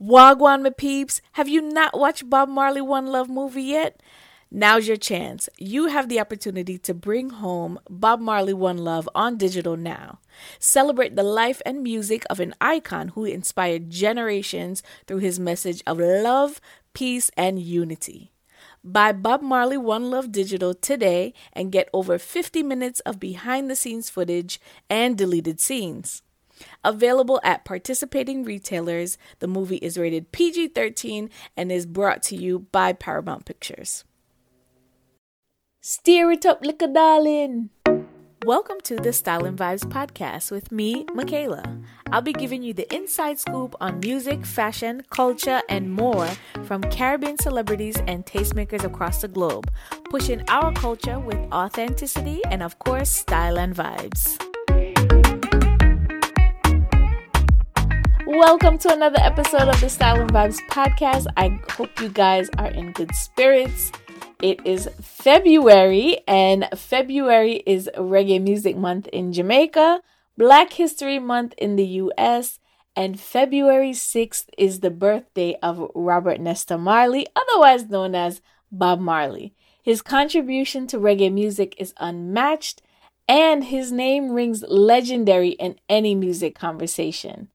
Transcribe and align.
Wagwan, 0.00 0.62
my 0.62 0.70
peeps, 0.70 1.20
have 1.32 1.48
you 1.48 1.60
not 1.60 1.98
watched 1.98 2.28
Bob 2.30 2.48
Marley 2.48 2.80
One 2.80 3.06
Love 3.06 3.28
movie 3.28 3.62
yet? 3.62 4.00
Now's 4.50 4.86
your 4.86 4.98
chance. 4.98 5.48
You 5.58 5.86
have 5.86 6.08
the 6.08 6.20
opportunity 6.20 6.76
to 6.78 6.92
bring 6.92 7.30
home 7.30 7.78
Bob 7.88 8.20
Marley 8.20 8.52
One 8.52 8.78
Love 8.78 9.08
on 9.14 9.38
digital 9.38 9.76
now. 9.76 10.18
Celebrate 10.58 11.16
the 11.16 11.22
life 11.22 11.62
and 11.64 11.82
music 11.82 12.24
of 12.28 12.38
an 12.38 12.54
icon 12.60 13.08
who 13.08 13.24
inspired 13.24 13.88
generations 13.88 14.82
through 15.06 15.18
his 15.18 15.40
message 15.40 15.82
of 15.86 15.98
love, 15.98 16.60
peace, 16.92 17.30
and 17.36 17.60
unity. 17.60 18.32
Buy 18.84 19.12
Bob 19.12 19.42
Marley 19.42 19.78
One 19.78 20.10
Love 20.10 20.32
Digital 20.32 20.74
today 20.74 21.32
and 21.52 21.72
get 21.72 21.88
over 21.94 22.18
50 22.18 22.62
minutes 22.62 23.00
of 23.00 23.20
behind 23.20 23.70
the 23.70 23.76
scenes 23.76 24.10
footage 24.10 24.60
and 24.90 25.16
deleted 25.16 25.60
scenes. 25.60 26.22
Available 26.84 27.40
at 27.42 27.64
participating 27.64 28.44
retailers, 28.44 29.18
the 29.38 29.48
movie 29.48 29.76
is 29.76 29.98
rated 29.98 30.32
PG 30.32 30.68
13 30.68 31.30
and 31.56 31.72
is 31.72 31.86
brought 31.86 32.22
to 32.24 32.36
you 32.36 32.60
by 32.72 32.92
Paramount 32.92 33.44
Pictures. 33.44 34.04
Stir 35.80 36.30
it 36.32 36.46
up, 36.46 36.64
liquor 36.64 36.86
darling. 36.86 37.70
Welcome 38.44 38.80
to 38.82 38.96
the 38.96 39.12
Style 39.12 39.44
and 39.44 39.56
Vibes 39.56 39.84
podcast 39.84 40.50
with 40.50 40.72
me, 40.72 41.06
Michaela. 41.14 41.62
I'll 42.10 42.22
be 42.22 42.32
giving 42.32 42.64
you 42.64 42.74
the 42.74 42.92
inside 42.92 43.38
scoop 43.38 43.76
on 43.80 44.00
music, 44.00 44.44
fashion, 44.44 45.04
culture, 45.10 45.62
and 45.68 45.92
more 45.92 46.28
from 46.64 46.82
Caribbean 46.82 47.38
celebrities 47.38 48.02
and 48.08 48.26
tastemakers 48.26 48.82
across 48.82 49.20
the 49.20 49.28
globe, 49.28 49.70
pushing 50.10 50.42
our 50.48 50.72
culture 50.72 51.20
with 51.20 51.38
authenticity 51.52 52.42
and, 52.46 52.64
of 52.64 52.78
course, 52.80 53.10
style 53.10 53.58
and 53.58 53.76
vibes. 53.76 54.51
Welcome 58.32 58.78
to 58.78 58.90
another 58.90 59.18
episode 59.20 59.68
of 59.68 59.78
the 59.82 59.90
Style 59.90 60.22
and 60.22 60.32
Vibes 60.32 60.58
podcast. 60.70 61.26
I 61.36 61.60
hope 61.72 62.00
you 62.00 62.08
guys 62.08 62.48
are 62.56 62.70
in 62.70 62.92
good 62.92 63.14
spirits. 63.14 63.92
It 64.40 64.66
is 64.66 64.88
February, 65.02 66.16
and 66.26 66.66
February 66.74 67.62
is 67.66 67.90
Reggae 67.94 68.40
Music 68.40 68.74
Month 68.74 69.06
in 69.08 69.34
Jamaica, 69.34 70.00
Black 70.38 70.72
History 70.72 71.18
Month 71.18 71.52
in 71.58 71.76
the 71.76 71.84
US, 71.84 72.58
and 72.96 73.20
February 73.20 73.92
6th 73.92 74.46
is 74.56 74.80
the 74.80 74.90
birthday 74.90 75.58
of 75.62 75.90
Robert 75.94 76.40
Nesta 76.40 76.78
Marley, 76.78 77.26
otherwise 77.36 77.90
known 77.90 78.14
as 78.14 78.40
Bob 78.72 78.98
Marley. 78.98 79.52
His 79.82 80.00
contribution 80.00 80.86
to 80.86 80.96
reggae 80.96 81.30
music 81.30 81.74
is 81.76 81.92
unmatched, 81.98 82.80
and 83.28 83.64
his 83.64 83.92
name 83.92 84.30
rings 84.30 84.64
legendary 84.66 85.50
in 85.50 85.78
any 85.90 86.14
music 86.14 86.54
conversation. 86.54 87.48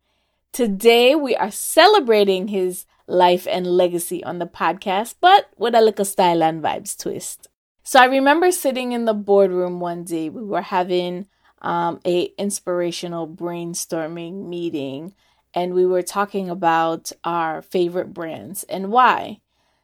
Today, 0.58 1.14
we 1.14 1.36
are 1.36 1.52
celebrating 1.52 2.48
his 2.48 2.88
life 3.06 3.46
and 3.48 3.68
legacy 3.68 4.24
on 4.24 4.40
the 4.40 4.48
podcast, 4.48 5.14
but 5.22 5.52
with 5.56 5.76
a 5.76 5.82
little 5.82 6.04
style 6.04 6.42
and 6.42 6.64
vibes 6.64 6.98
twist. 6.98 7.48
So 7.84 8.00
I 8.00 8.06
remember 8.06 8.52
sitting 8.52 8.92
in 8.92 9.06
the 9.06 9.14
boardroom 9.14 9.80
one 9.80 10.04
day. 10.04 10.30
We 10.30 10.42
were 10.42 10.64
having 10.64 11.28
um, 11.62 12.00
a 12.08 12.32
inspirational 12.40 13.28
brainstorming 13.28 14.48
meeting, 14.48 15.14
and 15.54 15.76
we 15.76 15.86
were 15.86 16.02
talking 16.02 16.50
about 16.50 17.12
our 17.24 17.62
favorite 17.62 18.12
brands 18.12 18.64
and 18.64 18.92
why. 18.92 19.42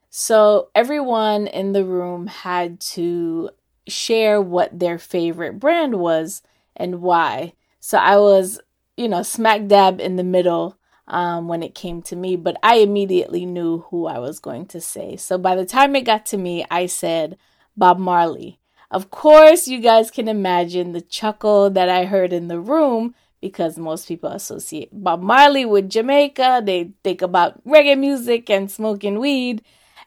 So 0.10 0.70
everyone 0.74 1.46
in 1.46 1.74
the 1.74 1.86
room 1.86 2.26
had 2.26 2.80
to 2.98 3.52
share 3.88 4.42
what 4.42 4.80
their 4.80 4.98
favorite 4.98 5.60
brand 5.60 6.00
was 6.00 6.42
and 6.76 7.00
why. 7.04 7.54
So 7.80 8.00
I 8.00 8.18
was, 8.18 8.60
you 8.98 9.08
know, 9.08 9.24
smack 9.24 9.68
dab 9.68 10.00
in 10.00 10.16
the 10.16 10.24
middle 10.24 10.78
um, 11.08 11.48
when 11.48 11.64
it 11.64 11.76
came 11.76 12.02
to 12.04 12.16
me, 12.16 12.36
but 12.36 12.58
I 12.64 12.78
immediately 12.78 13.46
knew 13.46 13.80
who 13.90 14.06
I 14.06 14.20
was 14.20 14.40
going 14.40 14.66
to 14.68 14.82
say. 14.82 15.16
So 15.18 15.38
by 15.38 15.56
the 15.56 15.66
time 15.66 15.96
it 15.96 16.06
got 16.06 16.26
to 16.28 16.38
me, 16.38 16.66
I 16.72 16.86
said 16.86 17.38
Bob 17.76 18.00
Marley. 18.00 18.60
Of 18.90 19.10
course, 19.10 19.68
you 19.68 19.80
guys 19.80 20.12
can 20.12 20.28
imagine 20.28 20.92
the 20.92 21.02
chuckle 21.02 21.70
that 21.72 21.90
I 21.90 22.06
heard 22.06 22.32
in 22.32 22.48
the 22.48 22.60
room 22.60 23.16
because 23.42 23.78
most 23.78 24.08
people 24.08 24.30
associate 24.30 24.90
Bob 24.94 25.22
Marley 25.22 25.66
with 25.66 25.90
Jamaica. 25.90 26.62
They 26.64 26.92
think 27.04 27.22
about 27.22 27.62
reggae 27.66 27.98
music 27.98 28.50
and 28.50 28.72
smoking 28.72 29.20
weed 29.20 29.64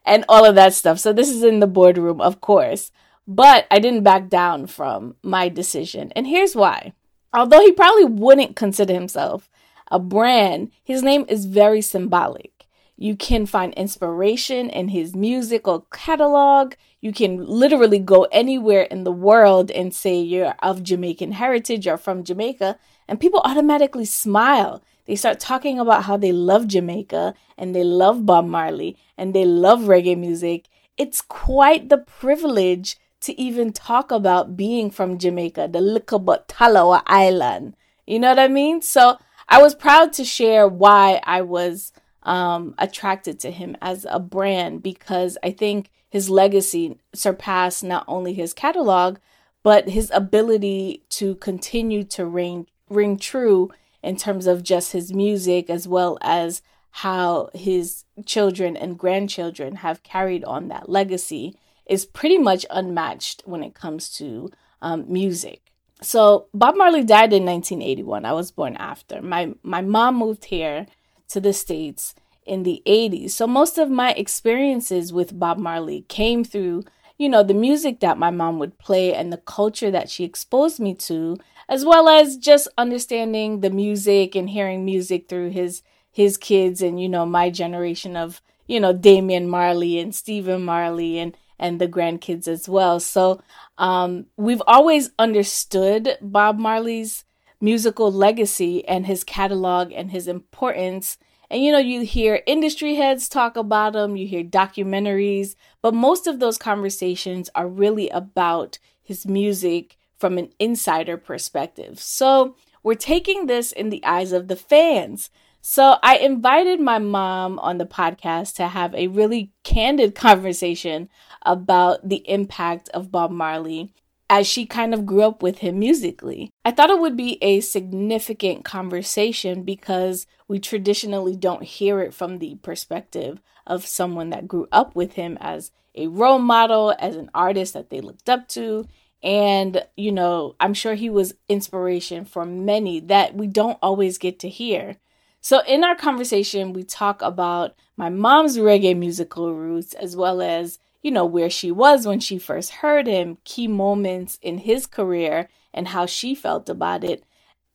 and 0.06 0.24
all 0.28 0.44
of 0.44 0.54
that 0.54 0.72
stuff. 0.72 1.00
So 1.00 1.12
this 1.12 1.28
is 1.28 1.42
in 1.42 1.60
the 1.60 1.66
boardroom, 1.66 2.20
of 2.20 2.40
course. 2.40 2.92
But 3.26 3.66
I 3.70 3.80
didn't 3.80 4.04
back 4.04 4.28
down 4.28 4.68
from 4.68 5.16
my 5.22 5.48
decision. 5.48 6.12
And 6.14 6.26
here's 6.26 6.54
why. 6.54 6.92
Although 7.36 7.60
he 7.60 7.72
probably 7.72 8.06
wouldn't 8.06 8.56
consider 8.56 8.94
himself 8.94 9.50
a 9.90 9.98
brand, 9.98 10.72
his 10.82 11.02
name 11.02 11.26
is 11.28 11.44
very 11.44 11.82
symbolic. 11.82 12.66
You 12.96 13.14
can 13.14 13.44
find 13.44 13.74
inspiration 13.74 14.70
in 14.70 14.88
his 14.88 15.14
musical 15.14 15.86
catalog. 15.92 16.74
You 17.02 17.12
can 17.12 17.44
literally 17.44 17.98
go 17.98 18.26
anywhere 18.32 18.84
in 18.84 19.04
the 19.04 19.12
world 19.12 19.70
and 19.70 19.94
say 19.94 20.18
you're 20.18 20.54
of 20.62 20.82
Jamaican 20.82 21.32
heritage 21.32 21.86
or 21.86 21.98
from 21.98 22.24
Jamaica, 22.24 22.78
and 23.06 23.20
people 23.20 23.42
automatically 23.44 24.06
smile. 24.06 24.82
They 25.04 25.14
start 25.14 25.38
talking 25.38 25.78
about 25.78 26.04
how 26.04 26.16
they 26.16 26.32
love 26.32 26.66
Jamaica 26.66 27.34
and 27.58 27.76
they 27.76 27.84
love 27.84 28.24
Bob 28.24 28.46
Marley 28.46 28.96
and 29.18 29.34
they 29.34 29.44
love 29.44 29.80
reggae 29.80 30.18
music. 30.18 30.68
It's 30.96 31.20
quite 31.20 31.90
the 31.90 31.98
privilege 31.98 32.96
to 33.26 33.40
even 33.40 33.72
talk 33.72 34.10
about 34.10 34.56
being 34.56 34.90
from 34.90 35.18
Jamaica, 35.18 35.68
the 35.72 35.80
little 35.80 36.18
but 36.18 36.48
Talawa 36.48 37.02
Island. 37.06 37.76
You 38.06 38.18
know 38.18 38.30
what 38.30 38.38
I 38.38 38.48
mean? 38.48 38.82
So 38.82 39.18
I 39.48 39.60
was 39.60 39.74
proud 39.74 40.12
to 40.14 40.24
share 40.24 40.66
why 40.66 41.20
I 41.24 41.42
was 41.42 41.92
um, 42.22 42.74
attracted 42.78 43.38
to 43.40 43.50
him 43.50 43.76
as 43.80 44.06
a 44.08 44.18
brand 44.18 44.82
because 44.82 45.38
I 45.42 45.50
think 45.50 45.90
his 46.08 46.30
legacy 46.30 46.98
surpassed 47.14 47.84
not 47.84 48.04
only 48.08 48.32
his 48.32 48.54
catalog, 48.54 49.18
but 49.62 49.88
his 49.88 50.10
ability 50.14 51.04
to 51.10 51.34
continue 51.36 52.04
to 52.04 52.24
ring, 52.24 52.66
ring 52.88 53.18
true 53.18 53.70
in 54.02 54.16
terms 54.16 54.46
of 54.46 54.62
just 54.62 54.92
his 54.92 55.12
music 55.12 55.68
as 55.68 55.88
well 55.88 56.16
as 56.22 56.62
how 56.90 57.50
his 57.52 58.04
children 58.24 58.76
and 58.76 58.98
grandchildren 58.98 59.76
have 59.76 60.02
carried 60.02 60.44
on 60.44 60.68
that 60.68 60.88
legacy 60.88 61.56
is 61.86 62.04
pretty 62.04 62.38
much 62.38 62.66
unmatched 62.70 63.42
when 63.44 63.62
it 63.62 63.74
comes 63.74 64.08
to 64.18 64.50
um, 64.82 65.04
music. 65.08 65.62
So 66.02 66.46
Bob 66.52 66.76
Marley 66.76 67.04
died 67.04 67.32
in 67.32 67.44
1981. 67.44 68.24
I 68.24 68.32
was 68.32 68.50
born 68.50 68.76
after. 68.76 69.22
My 69.22 69.54
my 69.62 69.80
mom 69.80 70.16
moved 70.16 70.46
here 70.46 70.86
to 71.28 71.40
the 71.40 71.52
states 71.52 72.14
in 72.44 72.62
the 72.62 72.82
80s. 72.86 73.30
So 73.30 73.46
most 73.46 73.78
of 73.78 73.90
my 73.90 74.12
experiences 74.12 75.12
with 75.12 75.38
Bob 75.38 75.58
Marley 75.58 76.02
came 76.08 76.44
through, 76.44 76.84
you 77.18 77.28
know, 77.28 77.42
the 77.42 77.54
music 77.54 78.00
that 78.00 78.18
my 78.18 78.30
mom 78.30 78.58
would 78.58 78.78
play 78.78 79.14
and 79.14 79.32
the 79.32 79.38
culture 79.38 79.90
that 79.90 80.08
she 80.08 80.24
exposed 80.24 80.78
me 80.78 80.94
to, 80.94 81.36
as 81.68 81.84
well 81.84 82.08
as 82.08 82.36
just 82.36 82.68
understanding 82.78 83.60
the 83.60 83.70
music 83.70 84.36
and 84.36 84.50
hearing 84.50 84.84
music 84.84 85.28
through 85.28 85.50
his 85.50 85.82
his 86.12 86.38
kids 86.38 86.80
and 86.80 86.98
you 86.98 87.08
know 87.10 87.26
my 87.26 87.50
generation 87.50 88.16
of, 88.16 88.40
you 88.66 88.80
know, 88.80 88.92
Damian 88.92 89.48
Marley 89.48 89.98
and 89.98 90.14
Stephen 90.14 90.64
Marley 90.64 91.18
and 91.18 91.36
and 91.58 91.80
the 91.80 91.88
grandkids 91.88 92.48
as 92.48 92.68
well. 92.68 93.00
So 93.00 93.40
um, 93.78 94.26
we've 94.36 94.62
always 94.66 95.10
understood 95.18 96.18
Bob 96.20 96.58
Marley's 96.58 97.24
musical 97.60 98.12
legacy 98.12 98.86
and 98.86 99.06
his 99.06 99.24
catalog 99.24 99.92
and 99.92 100.10
his 100.10 100.28
importance. 100.28 101.18
And 101.50 101.62
you 101.62 101.72
know, 101.72 101.78
you 101.78 102.02
hear 102.02 102.42
industry 102.46 102.96
heads 102.96 103.28
talk 103.28 103.56
about 103.56 103.96
him, 103.96 104.16
you 104.16 104.26
hear 104.26 104.44
documentaries, 104.44 105.54
but 105.80 105.94
most 105.94 106.26
of 106.26 106.40
those 106.40 106.58
conversations 106.58 107.48
are 107.54 107.68
really 107.68 108.08
about 108.10 108.78
his 109.02 109.26
music 109.26 109.96
from 110.18 110.38
an 110.38 110.50
insider 110.58 111.16
perspective. 111.16 112.00
So 112.00 112.56
we're 112.82 112.94
taking 112.94 113.46
this 113.46 113.72
in 113.72 113.90
the 113.90 114.04
eyes 114.04 114.32
of 114.32 114.48
the 114.48 114.56
fans. 114.56 115.30
So 115.60 115.96
I 116.02 116.18
invited 116.18 116.80
my 116.80 116.98
mom 116.98 117.58
on 117.58 117.78
the 117.78 117.86
podcast 117.86 118.54
to 118.54 118.68
have 118.68 118.94
a 118.94 119.08
really 119.08 119.52
candid 119.64 120.14
conversation 120.26 121.08
about 121.46 122.06
the 122.06 122.28
impact 122.28 122.90
of 122.90 123.10
Bob 123.10 123.30
Marley 123.30 123.92
as 124.28 124.46
she 124.46 124.66
kind 124.66 124.92
of 124.92 125.06
grew 125.06 125.22
up 125.22 125.42
with 125.42 125.58
him 125.58 125.78
musically. 125.78 126.50
I 126.64 126.72
thought 126.72 126.90
it 126.90 126.98
would 126.98 127.16
be 127.16 127.38
a 127.42 127.60
significant 127.60 128.64
conversation 128.64 129.62
because 129.62 130.26
we 130.48 130.58
traditionally 130.58 131.36
don't 131.36 131.62
hear 131.62 132.00
it 132.00 132.12
from 132.12 132.38
the 132.38 132.56
perspective 132.56 133.40
of 133.66 133.86
someone 133.86 134.30
that 134.30 134.48
grew 134.48 134.66
up 134.72 134.96
with 134.96 135.12
him 135.12 135.38
as 135.40 135.70
a 135.94 136.08
role 136.08 136.38
model, 136.38 136.94
as 136.98 137.16
an 137.16 137.30
artist 137.34 137.72
that 137.74 137.90
they 137.90 138.00
looked 138.00 138.28
up 138.28 138.48
to. 138.48 138.86
And, 139.22 139.84
you 139.96 140.12
know, 140.12 140.56
I'm 140.60 140.74
sure 140.74 140.94
he 140.94 141.10
was 141.10 141.34
inspiration 141.48 142.24
for 142.24 142.44
many 142.44 143.00
that 143.00 143.34
we 143.34 143.46
don't 143.46 143.78
always 143.80 144.18
get 144.18 144.38
to 144.40 144.48
hear. 144.48 144.96
So, 145.40 145.62
in 145.66 145.84
our 145.84 145.94
conversation, 145.94 146.72
we 146.72 146.82
talk 146.82 147.22
about 147.22 147.74
my 147.96 148.08
mom's 148.08 148.58
reggae 148.58 148.96
musical 148.96 149.54
roots 149.54 149.94
as 149.94 150.16
well 150.16 150.42
as, 150.42 150.78
you 151.06 151.12
know, 151.12 151.24
where 151.24 151.48
she 151.48 151.70
was 151.70 152.04
when 152.04 152.18
she 152.18 152.36
first 152.36 152.72
heard 152.82 153.06
him, 153.06 153.38
key 153.44 153.68
moments 153.68 154.40
in 154.42 154.58
his 154.58 154.88
career, 154.88 155.48
and 155.72 155.86
how 155.86 156.04
she 156.04 156.34
felt 156.34 156.68
about 156.68 157.04
it. 157.04 157.22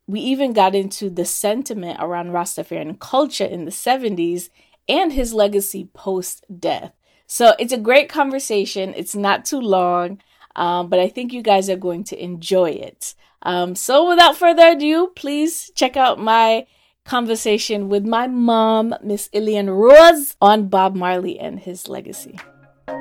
We 0.05 0.19
even 0.19 0.51
got 0.51 0.75
into 0.75 1.09
the 1.09 1.23
sentiment 1.23 1.95
around 2.01 2.31
Rastafarian 2.31 2.99
culture 2.99 3.45
in 3.45 3.63
the 3.63 3.71
70s 3.71 4.49
and 4.89 5.13
his 5.13 5.33
legacy 5.33 5.87
post 5.93 6.43
death. 6.59 6.91
So 7.25 7.55
it's 7.57 7.71
a 7.71 7.77
great 7.77 8.09
conversation. 8.09 8.93
It's 8.97 9.15
not 9.15 9.45
too 9.45 9.61
long, 9.61 10.21
um, 10.57 10.89
but 10.89 10.99
I 10.99 11.07
think 11.07 11.31
you 11.31 11.41
guys 11.41 11.69
are 11.69 11.77
going 11.77 12.03
to 12.11 12.21
enjoy 12.21 12.71
it. 12.71 13.15
Um, 13.43 13.75
so 13.75 14.09
without 14.09 14.35
further 14.35 14.71
ado, 14.71 15.13
please 15.15 15.71
check 15.73 15.95
out 15.95 16.19
my 16.19 16.67
conversation 17.05 17.87
with 17.87 18.05
my 18.05 18.27
mom, 18.27 18.93
Miss 19.01 19.29
Ilian 19.31 19.69
Rose, 19.69 20.35
on 20.41 20.67
Bob 20.67 20.97
Marley 20.97 21.39
and 21.39 21.61
his 21.61 21.87
legacy. 21.87 22.37
All 22.87 22.97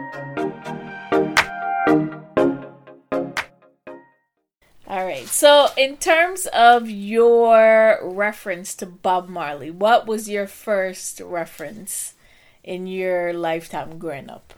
right. 5.07 5.27
So, 5.27 5.69
in 5.77 5.99
terms 5.99 6.47
of 6.47 6.91
your 6.91 8.01
reference 8.03 8.75
to 8.77 8.87
Bob 8.87 9.29
Marley, 9.29 9.71
what 9.71 10.07
was 10.07 10.29
your 10.29 10.47
first 10.47 11.21
reference 11.21 12.15
in 12.65 12.87
your 12.87 13.33
lifetime 13.33 13.99
growing 13.99 14.29
up? 14.29 14.55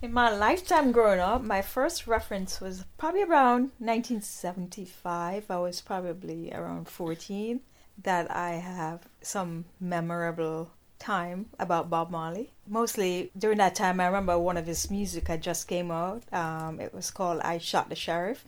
In 0.00 0.12
my 0.12 0.30
lifetime 0.30 0.92
growing 0.92 1.18
up, 1.18 1.42
my 1.42 1.60
first 1.60 2.06
reference 2.06 2.60
was 2.60 2.84
probably 2.98 3.24
around 3.24 3.72
1975. 3.80 5.50
I 5.50 5.58
was 5.58 5.80
probably 5.80 6.52
around 6.52 6.88
14 6.88 7.60
that 8.04 8.30
I 8.30 8.52
have 8.52 9.08
some 9.20 9.64
memorable 9.80 10.70
time 10.98 11.46
about 11.58 11.90
Bob 11.90 12.10
Marley. 12.10 12.50
Mostly 12.66 13.30
during 13.36 13.58
that 13.58 13.74
time, 13.74 14.00
I 14.00 14.06
remember 14.06 14.38
one 14.38 14.56
of 14.56 14.66
his 14.66 14.90
music 14.90 15.28
had 15.28 15.42
just 15.42 15.68
came 15.68 15.90
out. 15.90 16.22
Um, 16.32 16.80
it 16.80 16.92
was 16.94 17.10
called 17.10 17.40
"I 17.40 17.58
Shot 17.58 17.88
the 17.88 17.94
Sheriff," 17.94 18.44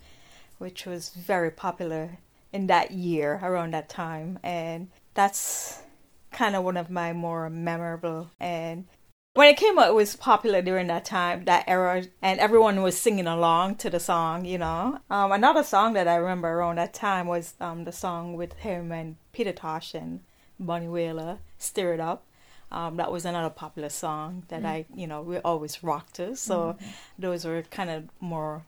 which 0.57 0.85
was 0.85 1.09
very 1.09 1.51
popular 1.51 2.17
in 2.53 2.67
that 2.67 2.91
year 2.91 3.39
around 3.41 3.73
that 3.73 3.89
time 3.89 4.39
and 4.43 4.89
that's 5.13 5.81
kind 6.31 6.55
of 6.55 6.63
one 6.63 6.77
of 6.77 6.89
my 6.89 7.13
more 7.13 7.49
memorable 7.49 8.29
and 8.39 8.85
when 9.33 9.47
it 9.47 9.57
came 9.57 9.79
out 9.79 9.87
it 9.87 9.93
was 9.93 10.15
popular 10.15 10.61
during 10.61 10.87
that 10.87 11.05
time 11.05 11.45
that 11.45 11.63
era 11.67 12.03
and 12.21 12.39
everyone 12.39 12.81
was 12.81 12.99
singing 12.99 13.27
along 13.27 13.75
to 13.75 13.89
the 13.89 13.99
song 13.99 14.45
you 14.45 14.57
know 14.57 14.99
um, 15.09 15.31
another 15.31 15.63
song 15.63 15.93
that 15.93 16.07
i 16.07 16.15
remember 16.15 16.49
around 16.49 16.77
that 16.77 16.93
time 16.93 17.27
was 17.27 17.53
um, 17.59 17.83
the 17.85 17.91
song 17.91 18.35
with 18.35 18.53
him 18.53 18.91
and 18.91 19.15
peter 19.31 19.53
tosh 19.53 19.93
and 19.93 20.21
bunny 20.59 20.87
wailer 20.87 21.39
stir 21.57 21.93
it 21.93 21.99
up 21.99 22.23
um, 22.71 22.95
that 22.97 23.11
was 23.11 23.25
another 23.25 23.49
popular 23.49 23.89
song 23.89 24.43
that 24.47 24.59
mm-hmm. 24.59 24.67
i 24.67 24.85
you 24.95 25.07
know 25.07 25.21
we 25.21 25.37
always 25.39 25.83
rocked 25.83 26.15
to 26.15 26.35
so 26.35 26.73
mm-hmm. 26.73 26.85
those 27.19 27.45
were 27.45 27.61
kind 27.63 27.89
of 27.89 28.03
more 28.19 28.63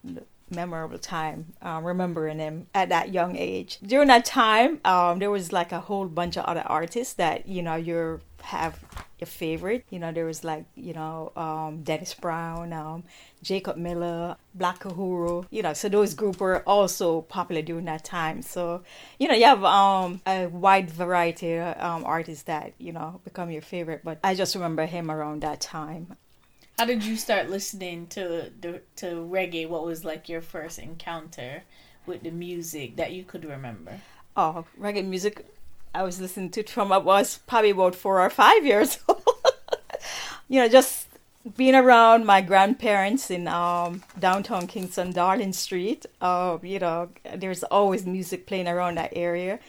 memorable 0.54 0.98
time 0.98 1.54
um, 1.62 1.84
remembering 1.84 2.40
him 2.40 2.68
at 2.74 2.90
that 2.90 3.14
young 3.14 3.36
age. 3.36 3.80
During 3.84 4.08
that 4.08 4.26
time, 4.26 4.80
um, 4.86 5.20
there 5.20 5.32
was 5.32 5.52
like 5.52 5.72
a 5.72 5.80
whole 5.80 6.08
bunch 6.08 6.38
of 6.38 6.46
other 6.46 6.64
artists 6.66 7.14
that 7.16 7.48
you 7.48 7.62
know 7.62 7.76
you 7.76 8.20
have 8.42 8.80
your 9.20 9.28
favorite. 9.28 9.86
You 9.90 10.00
know, 10.00 10.12
there 10.12 10.26
was 10.26 10.44
like 10.44 10.66
you 10.76 10.94
know 10.94 11.32
um, 11.36 11.84
Dennis 11.84 12.14
Brown, 12.14 12.74
um, 12.74 13.04
Jacob 13.42 13.78
Miller, 13.78 14.36
Black 14.54 14.80
Uhuru. 14.84 15.46
You 15.50 15.64
know, 15.64 15.74
so 15.74 15.90
those 15.90 16.14
groups 16.14 16.40
were 16.40 16.64
also 16.68 17.22
popular 17.22 17.62
during 17.62 17.86
that 17.86 18.04
time. 18.04 18.42
So 18.42 18.84
you 19.20 19.28
know, 19.28 19.36
you 19.36 19.46
have 19.46 19.64
um, 19.64 20.22
a 20.28 20.48
wide 20.48 20.90
variety 20.90 21.56
of 21.56 21.80
um, 21.82 22.04
artists 22.06 22.44
that 22.44 22.74
you 22.78 22.92
know 22.92 23.22
become 23.24 23.50
your 23.52 23.62
favorite. 23.62 24.02
But 24.04 24.20
I 24.24 24.36
just 24.36 24.56
remember 24.56 24.86
him 24.86 25.10
around 25.10 25.42
that 25.42 25.62
time. 25.62 26.16
How 26.78 26.86
did 26.86 27.04
you 27.04 27.16
start 27.18 27.50
listening 27.50 28.08
to 28.08 28.50
to 28.50 29.06
reggae? 29.06 29.68
What 29.68 29.86
was 29.86 30.04
like 30.04 30.28
your 30.28 30.42
first 30.42 30.80
encounter 30.80 31.64
with 32.06 32.24
the 32.24 32.31
music 32.31 32.96
that 32.96 33.12
you 33.12 33.24
could 33.24 33.46
remember? 33.46 34.02
Oh, 34.36 34.66
reggae 34.80 35.06
music! 35.06 35.46
I 35.94 36.02
was 36.04 36.20
listening 36.20 36.50
to 36.52 36.64
from 36.64 36.92
I 36.92 36.98
was 36.98 37.38
probably 37.46 37.70
about 37.70 37.96
four 37.96 38.20
or 38.20 38.30
five 38.30 38.66
years 38.66 38.98
old. 39.08 39.24
you 40.50 40.60
know, 40.60 40.68
just 40.68 41.08
being 41.58 41.75
around 41.75 42.25
my 42.25 42.42
grandparents 42.42 43.30
in 43.30 43.48
um, 43.48 44.02
downtown 44.18 44.66
Kingston, 44.66 45.12
Darling 45.12 45.54
Street. 45.54 46.06
Uh, 46.22 46.58
you 46.64 46.80
know, 46.80 47.10
there's 47.36 47.64
always 47.64 48.06
music 48.06 48.48
playing 48.48 48.68
around 48.68 48.98
that 48.98 49.14
area 49.16 49.60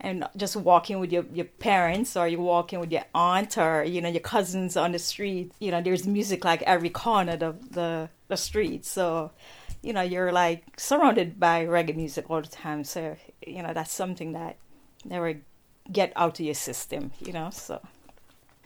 and 0.00 0.24
just 0.36 0.56
walking 0.56 1.00
with 1.00 1.10
your, 1.10 1.24
your 1.32 1.46
parents 1.46 2.16
or 2.16 2.28
you're 2.28 2.40
walking 2.40 2.80
with 2.80 2.92
your 2.92 3.04
aunt 3.14 3.56
or 3.56 3.82
you 3.82 4.00
know 4.00 4.08
your 4.08 4.20
cousins 4.20 4.76
on 4.76 4.92
the 4.92 4.98
street 4.98 5.50
you 5.58 5.70
know 5.70 5.80
there's 5.80 6.06
music 6.06 6.44
like 6.44 6.62
every 6.62 6.90
corner 6.90 7.38
of 7.40 7.72
the 7.72 8.08
the 8.28 8.36
street. 8.36 8.84
So 8.84 9.30
you 9.82 9.92
know 9.92 10.02
you're 10.02 10.32
like 10.32 10.64
surrounded 10.78 11.38
by 11.38 11.64
reggae 11.64 11.96
music 11.96 12.30
all 12.30 12.42
the 12.42 12.48
time. 12.48 12.84
So 12.84 13.16
you 13.46 13.62
know 13.62 13.72
that's 13.72 13.92
something 13.92 14.32
that 14.32 14.56
never 15.04 15.40
get 15.90 16.12
out 16.16 16.40
of 16.40 16.44
your 16.44 16.54
system 16.54 17.12
you 17.20 17.32
know 17.32 17.50
so. 17.50 17.80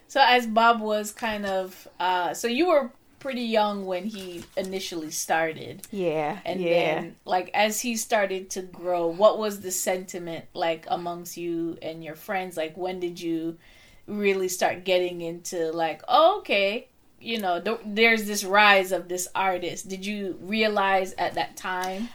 So 0.09 0.23
as 0.25 0.47
bob 0.47 0.81
was 0.81 1.13
kind 1.13 1.47
of 1.47 1.89
uh 1.99 2.35
so 2.35 2.49
you 2.49 2.69
were 2.69 2.91
pretty 3.21 3.43
young 3.43 3.87
when 3.87 4.05
he 4.05 4.43
initially 4.57 5.11
started. 5.11 5.87
Yeah. 5.93 6.41
And 6.45 6.61
yeah. 6.61 6.71
then 6.71 7.17
like 7.25 7.51
as 7.55 7.81
he 7.81 7.97
started 7.97 8.51
to 8.51 8.63
grow, 8.63 9.07
what 9.07 9.39
was 9.39 9.61
the 9.61 9.71
sentiment 9.71 10.47
like 10.55 10.87
amongst 10.89 11.37
you 11.37 11.79
and 11.81 12.03
your 12.03 12.17
friends? 12.17 12.57
Like 12.57 12.77
when 12.77 12.99
did 12.99 13.21
you 13.21 13.59
really 14.07 14.49
start 14.49 14.85
getting 14.85 15.21
into 15.21 15.71
like, 15.71 16.03
oh, 16.09 16.39
okay, 16.39 16.89
you 17.21 17.39
know, 17.39 17.61
th- 17.61 17.81
there's 17.85 18.27
this 18.27 18.45
rise 18.45 18.91
of 18.91 19.09
this 19.09 19.29
artist. 19.35 19.89
Did 19.89 20.05
you 20.05 20.39
realize 20.41 21.13
at 21.15 21.35
that 21.35 21.57
time? 21.57 22.09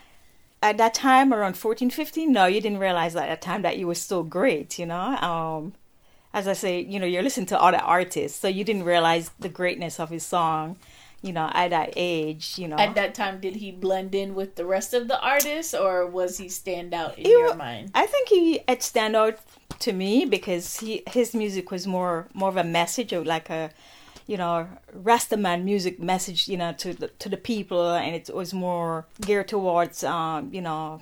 At 0.61 0.77
that 0.77 0.95
time, 0.95 1.31
around 1.31 1.57
14, 1.57 1.91
15, 1.91 2.31
no, 2.31 2.47
you 2.47 2.59
didn't 2.59 2.79
realize 2.79 3.15
at 3.15 3.27
that 3.27 3.41
time 3.41 3.61
that 3.61 3.77
you 3.77 3.85
were 3.85 3.95
so 3.95 4.23
great, 4.23 4.79
you 4.79 4.87
know? 4.87 5.15
Um, 5.17 5.73
as 6.33 6.47
I 6.47 6.53
say, 6.53 6.81
you 6.81 6.99
know, 6.99 7.05
you're 7.05 7.21
listening 7.21 7.45
to 7.47 7.61
other 7.61 7.77
artists, 7.77 8.39
so 8.39 8.47
you 8.47 8.63
didn't 8.63 8.83
realize 8.83 9.29
the 9.39 9.47
greatness 9.47 9.99
of 9.99 10.09
his 10.09 10.25
song 10.25 10.77
you 11.21 11.33
know, 11.33 11.49
at 11.53 11.69
that 11.69 11.93
age, 11.95 12.57
you 12.57 12.67
know. 12.67 12.77
At 12.77 12.95
that 12.95 13.15
time, 13.15 13.39
did 13.39 13.55
he 13.55 13.71
blend 13.71 14.13
in 14.13 14.35
with 14.35 14.55
the 14.55 14.65
rest 14.65 14.93
of 14.93 15.07
the 15.07 15.19
artists, 15.19 15.73
or 15.73 16.05
was 16.05 16.37
he 16.37 16.49
stand 16.49 16.93
out 16.93 17.17
in 17.17 17.29
your 17.29 17.55
mind? 17.55 17.91
I 17.93 18.05
think 18.05 18.29
he 18.29 18.61
had 18.67 18.83
stand 18.83 19.15
out 19.15 19.39
to 19.79 19.91
me 19.91 20.25
because 20.25 20.79
he 20.79 21.03
his 21.07 21.33
music 21.33 21.71
was 21.71 21.87
more 21.87 22.27
more 22.33 22.49
of 22.49 22.57
a 22.57 22.63
message 22.63 23.11
of 23.11 23.25
like 23.25 23.49
a, 23.49 23.71
you 24.27 24.37
know, 24.37 24.67
Rastaman 24.95 25.63
music 25.63 25.99
message, 25.99 26.47
you 26.47 26.57
know, 26.57 26.73
to 26.73 26.93
the 26.93 27.07
to 27.07 27.29
the 27.29 27.37
people, 27.37 27.93
and 27.93 28.15
it 28.15 28.33
was 28.33 28.53
more 28.53 29.05
geared 29.21 29.47
towards, 29.47 30.03
um, 30.03 30.49
you 30.53 30.61
know, 30.61 31.01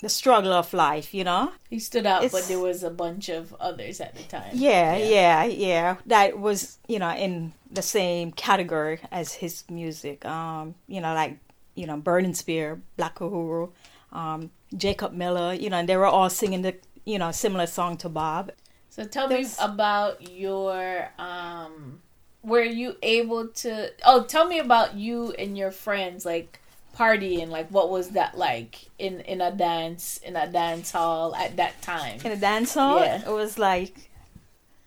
the 0.00 0.08
struggle 0.08 0.52
of 0.52 0.72
life, 0.74 1.14
you 1.14 1.24
know. 1.24 1.52
He 1.70 1.78
stood 1.78 2.06
out, 2.06 2.24
it's, 2.24 2.32
but 2.32 2.46
there 2.46 2.58
was 2.60 2.82
a 2.82 2.90
bunch 2.90 3.28
of 3.28 3.54
others 3.58 4.00
at 4.00 4.14
the 4.14 4.22
time. 4.24 4.50
Yeah, 4.52 4.96
yeah, 4.96 5.06
yeah, 5.06 5.44
yeah, 5.44 5.96
That 6.06 6.38
was, 6.38 6.78
you 6.86 6.98
know, 6.98 7.10
in 7.10 7.52
the 7.74 7.82
same 7.82 8.32
category 8.32 9.00
as 9.10 9.34
his 9.34 9.64
music. 9.70 10.24
Um, 10.24 10.74
you 10.86 11.00
know, 11.00 11.14
like, 11.14 11.38
you 11.74 11.86
know, 11.86 11.96
Burning 11.96 12.34
Spear, 12.34 12.80
Black 12.96 13.18
Uhuru, 13.18 13.70
um, 14.12 14.50
Jacob 14.76 15.12
Miller, 15.12 15.54
you 15.54 15.70
know, 15.70 15.78
and 15.78 15.88
they 15.88 15.96
were 15.96 16.06
all 16.06 16.30
singing 16.30 16.62
the, 16.62 16.76
you 17.04 17.18
know, 17.18 17.32
similar 17.32 17.66
song 17.66 17.96
to 17.98 18.08
Bob. 18.08 18.52
So 18.90 19.04
tell 19.04 19.28
There's, 19.28 19.58
me 19.58 19.64
about 19.64 20.30
your 20.30 21.10
um 21.18 22.00
were 22.44 22.62
you 22.62 22.96
able 23.02 23.48
to 23.48 23.90
oh 24.04 24.22
tell 24.22 24.46
me 24.46 24.58
about 24.58 24.94
you 24.94 25.32
and 25.32 25.56
your 25.56 25.70
friends 25.70 26.24
like 26.24 26.60
partying 26.94 27.48
like 27.48 27.68
what 27.70 27.90
was 27.90 28.10
that 28.10 28.36
like 28.38 28.88
in 28.98 29.20
in 29.20 29.40
a 29.40 29.50
dance 29.50 30.18
in 30.18 30.36
a 30.36 30.46
dance 30.46 30.92
hall 30.92 31.34
at 31.34 31.56
that 31.56 31.80
time 31.82 32.20
in 32.24 32.30
a 32.30 32.36
dance 32.36 32.74
hall 32.74 33.00
yeah. 33.00 33.28
it 33.28 33.32
was 33.32 33.58
like 33.58 34.10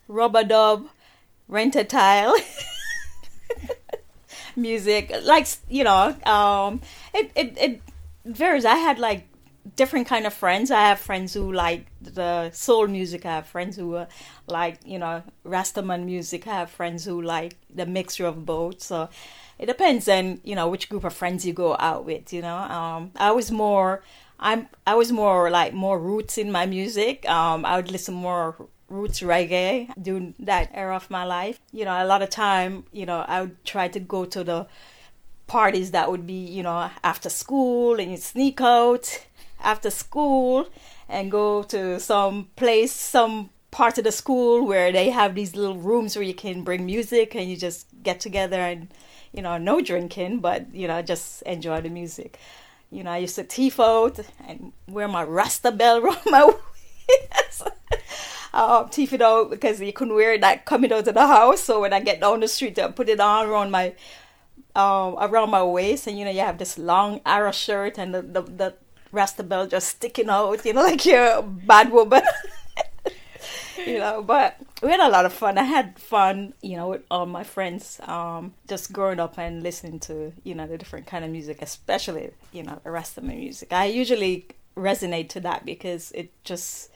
rubber 0.07 0.43
dub 0.43 0.87
rent 1.47 1.75
a 1.75 1.83
tile 1.83 2.35
music 4.57 5.13
like 5.23 5.47
you 5.69 5.83
know 5.83 6.15
um 6.25 6.81
it, 7.13 7.31
it 7.35 7.57
it 7.57 7.81
varies. 8.25 8.65
I 8.65 8.75
had 8.75 8.99
like 8.99 9.27
different 9.75 10.07
kind 10.07 10.25
of 10.25 10.33
friends. 10.33 10.71
I 10.71 10.81
have 10.89 10.99
friends 10.99 11.33
who 11.33 11.51
like 11.51 11.85
the 12.01 12.51
soul 12.51 12.87
music. 12.87 13.25
I 13.25 13.35
have 13.35 13.47
friends 13.47 13.75
who 13.75 13.95
uh, 13.95 14.05
like 14.47 14.79
you 14.85 14.99
know 14.99 15.23
rastaman 15.45 16.05
music. 16.05 16.47
I 16.47 16.55
have 16.55 16.69
friends 16.69 17.05
who 17.05 17.21
like 17.21 17.55
the 17.73 17.85
mixture 17.85 18.25
of 18.25 18.45
both. 18.45 18.81
So 18.81 19.09
it 19.59 19.65
depends 19.67 20.07
on 20.07 20.39
you 20.43 20.55
know 20.55 20.67
which 20.67 20.89
group 20.89 21.03
of 21.03 21.13
friends 21.13 21.45
you 21.45 21.53
go 21.53 21.75
out 21.79 22.05
with 22.05 22.33
you 22.33 22.41
know. 22.41 22.57
Um 22.57 23.11
i 23.15 23.31
was 23.31 23.51
more 23.51 24.03
i'm 24.39 24.67
i 24.85 24.93
was 24.95 25.11
more 25.11 25.49
like 25.49 25.73
more 25.73 25.99
roots 25.99 26.37
in 26.37 26.51
my 26.51 26.65
music. 26.65 27.27
Um 27.29 27.65
i 27.65 27.75
would 27.75 27.91
listen 27.91 28.13
more 28.15 28.55
roots 28.89 29.21
reggae 29.21 29.89
during 30.01 30.33
that 30.39 30.69
era 30.73 30.95
of 30.95 31.09
my 31.09 31.23
life 31.23 31.59
you 31.71 31.83
know 31.83 32.03
a 32.03 32.05
lot 32.05 32.21
of 32.21 32.29
time 32.29 32.83
you 32.91 33.05
know 33.05 33.25
i 33.27 33.41
would 33.41 33.65
try 33.65 33.87
to 33.87 33.99
go 33.99 34.25
to 34.25 34.43
the 34.43 34.65
parties 35.47 35.91
that 35.91 36.09
would 36.09 36.25
be 36.25 36.45
you 36.45 36.63
know 36.63 36.89
after 37.03 37.29
school 37.29 37.99
and 37.99 38.11
you 38.11 38.17
sneak 38.17 38.61
out 38.61 39.25
after 39.61 39.89
school 39.89 40.67
and 41.09 41.31
go 41.31 41.63
to 41.63 41.99
some 41.99 42.47
place 42.55 42.91
some 42.91 43.49
part 43.71 43.97
of 43.97 44.03
the 44.03 44.11
school 44.11 44.65
where 44.65 44.91
they 44.91 45.09
have 45.09 45.35
these 45.35 45.55
little 45.55 45.77
rooms 45.77 46.15
where 46.15 46.23
you 46.23 46.33
can 46.33 46.63
bring 46.63 46.85
music 46.85 47.35
and 47.35 47.49
you 47.49 47.55
just 47.55 47.87
get 48.03 48.19
together 48.19 48.59
and 48.59 48.87
you 49.37 49.41
know, 49.41 49.57
no 49.57 49.81
drinking, 49.81 50.39
but 50.39 50.73
you 50.73 50.87
know, 50.87 51.01
just 51.01 51.41
enjoy 51.43 51.81
the 51.81 51.89
music. 51.89 52.39
You 52.89 53.03
know, 53.03 53.11
I 53.11 53.17
used 53.17 53.35
to 53.35 53.43
tifo 53.43 54.25
and 54.47 54.71
wear 54.87 55.07
my 55.07 55.23
Rasta 55.23 55.71
bell 55.71 55.97
around 56.03 56.17
my 56.25 56.53
um, 58.57 58.89
teeth 58.89 59.13
it 59.13 59.21
out 59.21 59.51
because 59.51 59.79
you 59.79 59.93
couldn't 59.93 60.15
wear 60.15 60.37
that 60.39 60.65
coming 60.65 60.91
out 60.91 61.07
of 61.07 61.13
the 61.13 61.27
house. 61.27 61.61
So 61.61 61.81
when 61.81 61.93
I 61.93 61.99
get 61.99 62.19
down 62.19 62.39
the 62.39 62.47
street, 62.47 62.79
I 62.79 62.87
put 62.89 63.07
it 63.07 63.19
on 63.19 63.45
around 63.45 63.71
my 63.71 63.93
um, 64.75 65.15
around 65.19 65.51
my 65.51 65.63
waist, 65.63 66.07
and 66.07 66.17
you 66.17 66.25
know 66.25 66.31
you 66.31 66.41
have 66.41 66.57
this 66.57 66.77
long 66.77 67.21
arrow 67.25 67.51
shirt 67.51 67.97
and 67.97 68.13
the 68.13 68.21
the, 68.23 68.41
the 68.41 68.73
rasta 69.11 69.43
belt 69.43 69.69
just 69.69 69.87
sticking 69.87 70.29
out, 70.29 70.65
you 70.65 70.73
know, 70.73 70.83
like 70.91 71.05
you're 71.05 71.37
a 71.37 71.41
bad 71.43 71.91
woman. 71.91 72.23
you 73.85 73.99
know, 73.99 74.23
but 74.23 74.57
we 74.81 74.89
had 74.89 74.99
a 74.99 75.09
lot 75.09 75.25
of 75.25 75.33
fun. 75.33 75.57
I 75.57 75.63
had 75.63 75.99
fun, 75.99 76.53
you 76.61 76.77
know, 76.77 76.89
with 76.89 77.03
all 77.11 77.27
my 77.27 77.43
friends, 77.43 78.01
um, 78.03 78.53
just 78.67 78.91
growing 78.91 79.19
up 79.19 79.37
and 79.37 79.61
listening 79.61 79.99
to, 80.01 80.33
you 80.43 80.55
know, 80.55 80.65
the 80.67 80.77
different 80.77 81.05
kind 81.05 81.23
of 81.23 81.29
music, 81.31 81.61
especially, 81.61 82.31
you 82.51 82.63
know, 82.63 82.81
the 82.83 82.89
Rastaman 82.89 83.37
music. 83.37 83.71
I 83.71 83.85
usually 83.85 84.47
resonate 84.75 85.29
to 85.29 85.39
that 85.41 85.63
because 85.65 86.11
it 86.11 86.31
just 86.43 86.89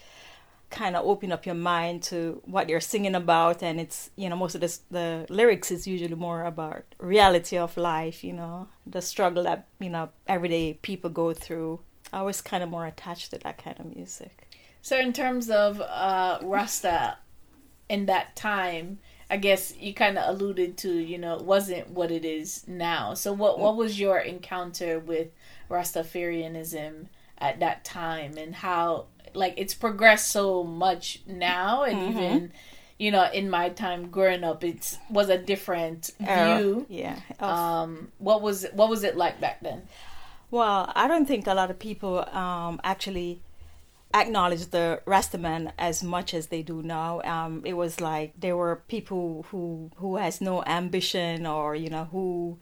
kind 0.72 0.96
of 0.96 1.06
open 1.06 1.32
up 1.32 1.46
your 1.46 1.56
mind 1.56 2.02
to 2.02 2.42
what 2.46 2.70
you're 2.70 2.80
singing 2.80 3.14
about 3.14 3.62
and 3.62 3.80
it's 3.80 4.10
you 4.16 4.30
know 4.30 4.36
most 4.36 4.56
of 4.56 4.62
this 4.62 4.82
the 4.90 5.26
lyrics 5.30 5.70
is 5.70 5.86
usually 5.86 6.16
more 6.16 6.46
about 6.46 6.84
reality 6.98 7.58
of 7.58 7.76
life 7.78 8.24
you 8.24 8.34
know 8.34 8.68
the 8.88 9.02
struggle 9.02 9.44
that 9.44 9.68
you 9.80 9.90
know 9.90 10.10
everyday 10.28 10.74
people 10.82 11.10
go 11.10 11.34
through. 11.34 11.80
I 12.14 12.24
was 12.24 12.42
kind 12.42 12.64
of 12.64 12.70
more 12.70 12.86
attached 12.86 13.32
to 13.32 13.38
that 13.40 13.58
kind 13.64 13.80
of 13.80 13.96
music. 13.96 14.50
So 14.82 14.98
in 14.98 15.14
terms 15.14 15.50
of 15.50 15.82
uh 15.82 16.40
rasta 16.42 17.18
in 17.90 18.06
that 18.06 18.36
time 18.38 19.00
i 19.30 19.36
guess 19.36 19.76
you 19.78 19.94
kind 19.94 20.18
of 20.18 20.30
alluded 20.34 20.78
to 20.78 20.90
you 20.90 21.18
know 21.18 21.36
it 21.36 21.44
wasn't 21.44 21.90
what 21.90 22.12
it 22.12 22.26
is 22.26 22.66
now. 22.68 23.14
So 23.14 23.34
what 23.34 23.60
what 23.60 23.76
was 23.76 24.00
your 24.00 24.20
encounter 24.20 25.00
with 25.00 25.28
rastafarianism 25.70 27.08
at 27.38 27.60
that 27.60 27.84
time 27.84 28.38
and 28.38 28.56
how 28.56 29.08
like 29.34 29.54
it's 29.58 29.74
progressed 29.74 30.32
so 30.32 30.64
much 30.64 31.22
now 31.26 31.84
and 31.84 31.98
mm-hmm. 31.98 32.18
even 32.18 32.52
you 32.98 33.12
know 33.12 33.30
in 33.32 33.50
my 33.50 33.70
time 33.70 34.10
growing 34.10 34.44
up 34.44 34.64
it 34.64 34.98
was 35.10 35.30
a 35.30 35.38
different 35.38 36.12
view 36.20 36.86
yeah 36.90 37.20
um 37.40 38.12
what 38.20 38.42
was 38.42 38.66
what 38.74 38.90
was 38.90 39.04
it 39.04 39.18
like 39.18 39.40
back 39.40 39.62
then 39.62 39.82
well 40.50 40.92
i 40.96 41.08
don't 41.08 41.28
think 41.28 41.48
a 41.48 41.54
lot 41.54 41.72
of 41.72 41.80
people 41.80 42.28
um 42.30 42.80
actually 42.84 43.42
acknowledge 44.14 44.68
the 44.68 45.02
Rastaman 45.06 45.72
as 45.78 46.04
much 46.04 46.34
as 46.34 46.48
they 46.48 46.62
do 46.62 46.82
now. 46.82 47.22
Um, 47.22 47.62
it 47.66 47.74
was 47.74 48.02
like 48.02 48.34
there 48.40 48.58
were 48.58 48.84
people 48.88 49.46
who 49.50 49.92
who 49.98 50.18
has 50.18 50.42
no 50.42 50.64
ambition 50.66 51.46
or 51.46 51.76
you 51.76 51.90
know 51.90 52.06
who 52.12 52.60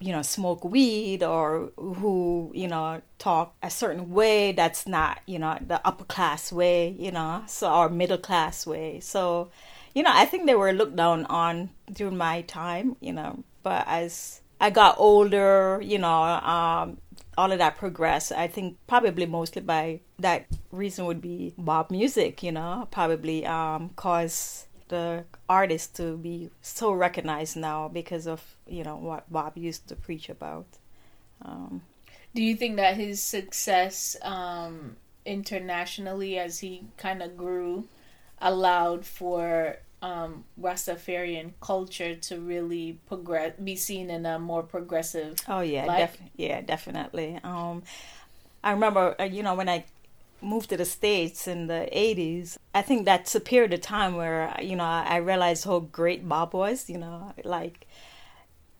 you 0.00 0.12
know 0.12 0.22
smoke 0.22 0.64
weed 0.64 1.22
or 1.22 1.70
who 1.76 2.52
you 2.54 2.68
know 2.68 3.00
talk 3.18 3.54
a 3.62 3.70
certain 3.70 4.10
way 4.10 4.52
that's 4.52 4.86
not 4.86 5.20
you 5.26 5.38
know 5.38 5.58
the 5.66 5.80
upper 5.86 6.04
class 6.04 6.52
way 6.52 6.94
you 6.98 7.10
know 7.10 7.42
so 7.46 7.72
or 7.72 7.88
middle 7.88 8.18
class 8.18 8.66
way. 8.66 9.00
So 9.00 9.50
you 9.94 10.02
know 10.02 10.10
i 10.12 10.24
think 10.24 10.46
they 10.46 10.54
were 10.54 10.72
looked 10.72 10.96
down 10.96 11.24
on 11.26 11.70
during 11.92 12.16
my 12.16 12.42
time 12.42 12.94
you 13.00 13.12
know 13.12 13.42
but 13.62 13.84
as 13.88 14.40
i 14.60 14.70
got 14.70 14.94
older 14.98 15.80
you 15.82 15.98
know 15.98 16.08
um 16.12 16.98
all 17.38 17.52
of 17.52 17.58
that 17.58 17.76
progressed. 17.76 18.32
I 18.32 18.48
think 18.48 18.76
probably 18.88 19.24
mostly 19.24 19.62
by 19.62 20.00
that 20.18 20.46
reason 20.72 21.06
would 21.06 21.20
be 21.20 21.54
bob 21.56 21.90
music 21.90 22.42
you 22.42 22.50
know 22.50 22.88
probably 22.90 23.46
um 23.46 23.90
cause 23.94 24.66
the 24.88 25.24
artist 25.48 25.96
to 25.96 26.16
be 26.16 26.50
so 26.62 26.92
recognized 26.92 27.56
now 27.56 27.88
because 27.88 28.26
of 28.26 28.56
you 28.66 28.84
know 28.84 28.96
what 28.96 29.30
Bob 29.30 29.56
used 29.56 29.88
to 29.88 29.96
preach 29.96 30.28
about. 30.28 30.66
Um, 31.42 31.82
Do 32.34 32.42
you 32.42 32.56
think 32.56 32.76
that 32.76 32.96
his 32.96 33.22
success 33.22 34.16
um, 34.22 34.96
internationally, 35.24 36.38
as 36.38 36.58
he 36.60 36.84
kind 36.96 37.22
of 37.22 37.36
grew, 37.36 37.88
allowed 38.40 39.04
for 39.06 39.76
um, 40.02 40.44
Rastafarian 40.60 41.52
culture 41.60 42.14
to 42.14 42.40
really 42.40 42.98
progress, 43.06 43.54
be 43.62 43.76
seen 43.76 44.10
in 44.10 44.26
a 44.26 44.38
more 44.38 44.62
progressive? 44.62 45.36
Oh 45.48 45.60
yeah, 45.60 45.86
def- 45.96 46.20
yeah, 46.36 46.60
definitely. 46.60 47.38
Um, 47.42 47.82
I 48.62 48.72
remember, 48.72 49.14
uh, 49.20 49.24
you 49.24 49.42
know, 49.42 49.54
when 49.54 49.68
I 49.68 49.84
moved 50.40 50.70
to 50.70 50.76
the 50.76 50.84
states 50.84 51.48
in 51.48 51.66
the 51.66 51.88
80s 51.92 52.56
i 52.74 52.82
think 52.82 53.04
that's 53.04 53.34
a 53.34 53.40
period 53.40 53.72
of 53.72 53.80
time 53.80 54.16
where 54.16 54.54
you 54.60 54.76
know 54.76 54.84
i 54.84 55.16
realized 55.16 55.64
how 55.64 55.80
great 55.80 56.28
bob 56.28 56.54
was 56.54 56.88
you 56.88 56.98
know 56.98 57.32
like 57.44 57.86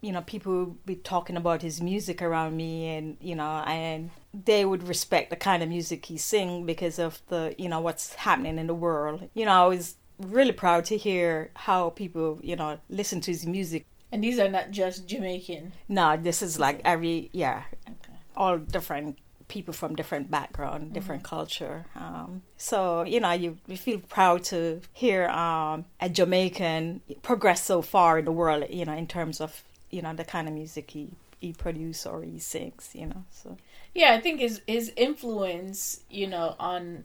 you 0.00 0.12
know 0.12 0.22
people 0.22 0.64
would 0.64 0.86
be 0.86 0.94
talking 0.94 1.36
about 1.36 1.62
his 1.62 1.80
music 1.82 2.22
around 2.22 2.56
me 2.56 2.88
and 2.88 3.16
you 3.20 3.34
know 3.34 3.62
and 3.66 4.10
they 4.32 4.64
would 4.64 4.86
respect 4.86 5.30
the 5.30 5.36
kind 5.36 5.62
of 5.62 5.68
music 5.68 6.06
he 6.06 6.16
sing 6.16 6.64
because 6.66 6.98
of 6.98 7.20
the 7.28 7.54
you 7.58 7.68
know 7.68 7.80
what's 7.80 8.14
happening 8.14 8.58
in 8.58 8.66
the 8.66 8.74
world. 8.74 9.28
You 9.34 9.44
know 9.46 9.64
i 9.64 9.66
was 9.66 9.96
really 10.18 10.52
proud 10.52 10.84
to 10.86 10.96
hear 10.96 11.50
how 11.54 11.90
people 11.90 12.38
you 12.42 12.56
know 12.56 12.78
listen 12.88 13.20
to 13.22 13.30
his 13.30 13.46
music. 13.46 13.86
And 14.10 14.24
these 14.24 14.38
are 14.38 14.48
not 14.48 14.70
just 14.70 15.08
jamaican? 15.08 15.72
No 15.88 16.16
this 16.16 16.42
is 16.42 16.58
like 16.58 16.80
every 16.84 17.30
yeah 17.32 17.64
okay. 17.88 18.18
all 18.36 18.58
different 18.58 19.18
people 19.48 19.72
from 19.72 19.96
different 19.96 20.30
background, 20.30 20.92
different 20.92 21.22
mm-hmm. 21.22 21.36
culture. 21.36 21.86
Um, 21.96 22.42
so 22.56 23.02
you 23.02 23.20
know, 23.20 23.32
you, 23.32 23.58
you 23.66 23.76
feel 23.76 23.98
proud 23.98 24.44
to 24.44 24.80
hear 24.92 25.28
um, 25.28 25.86
a 26.00 26.08
Jamaican 26.08 27.00
progress 27.22 27.64
so 27.64 27.82
far 27.82 28.18
in 28.18 28.24
the 28.24 28.32
world. 28.32 28.64
You 28.70 28.84
know, 28.84 28.94
in 28.94 29.06
terms 29.06 29.40
of 29.40 29.64
you 29.90 30.02
know 30.02 30.14
the 30.14 30.24
kind 30.24 30.46
of 30.46 30.54
music 30.54 30.90
he 30.90 31.08
he 31.40 31.52
produces 31.52 32.06
or 32.06 32.22
he 32.22 32.38
sings. 32.38 32.90
You 32.92 33.06
know, 33.06 33.24
so 33.30 33.56
yeah, 33.94 34.12
I 34.12 34.20
think 34.20 34.40
his 34.40 34.60
his 34.66 34.92
influence, 34.96 36.00
you 36.10 36.26
know, 36.26 36.54
on 36.60 37.04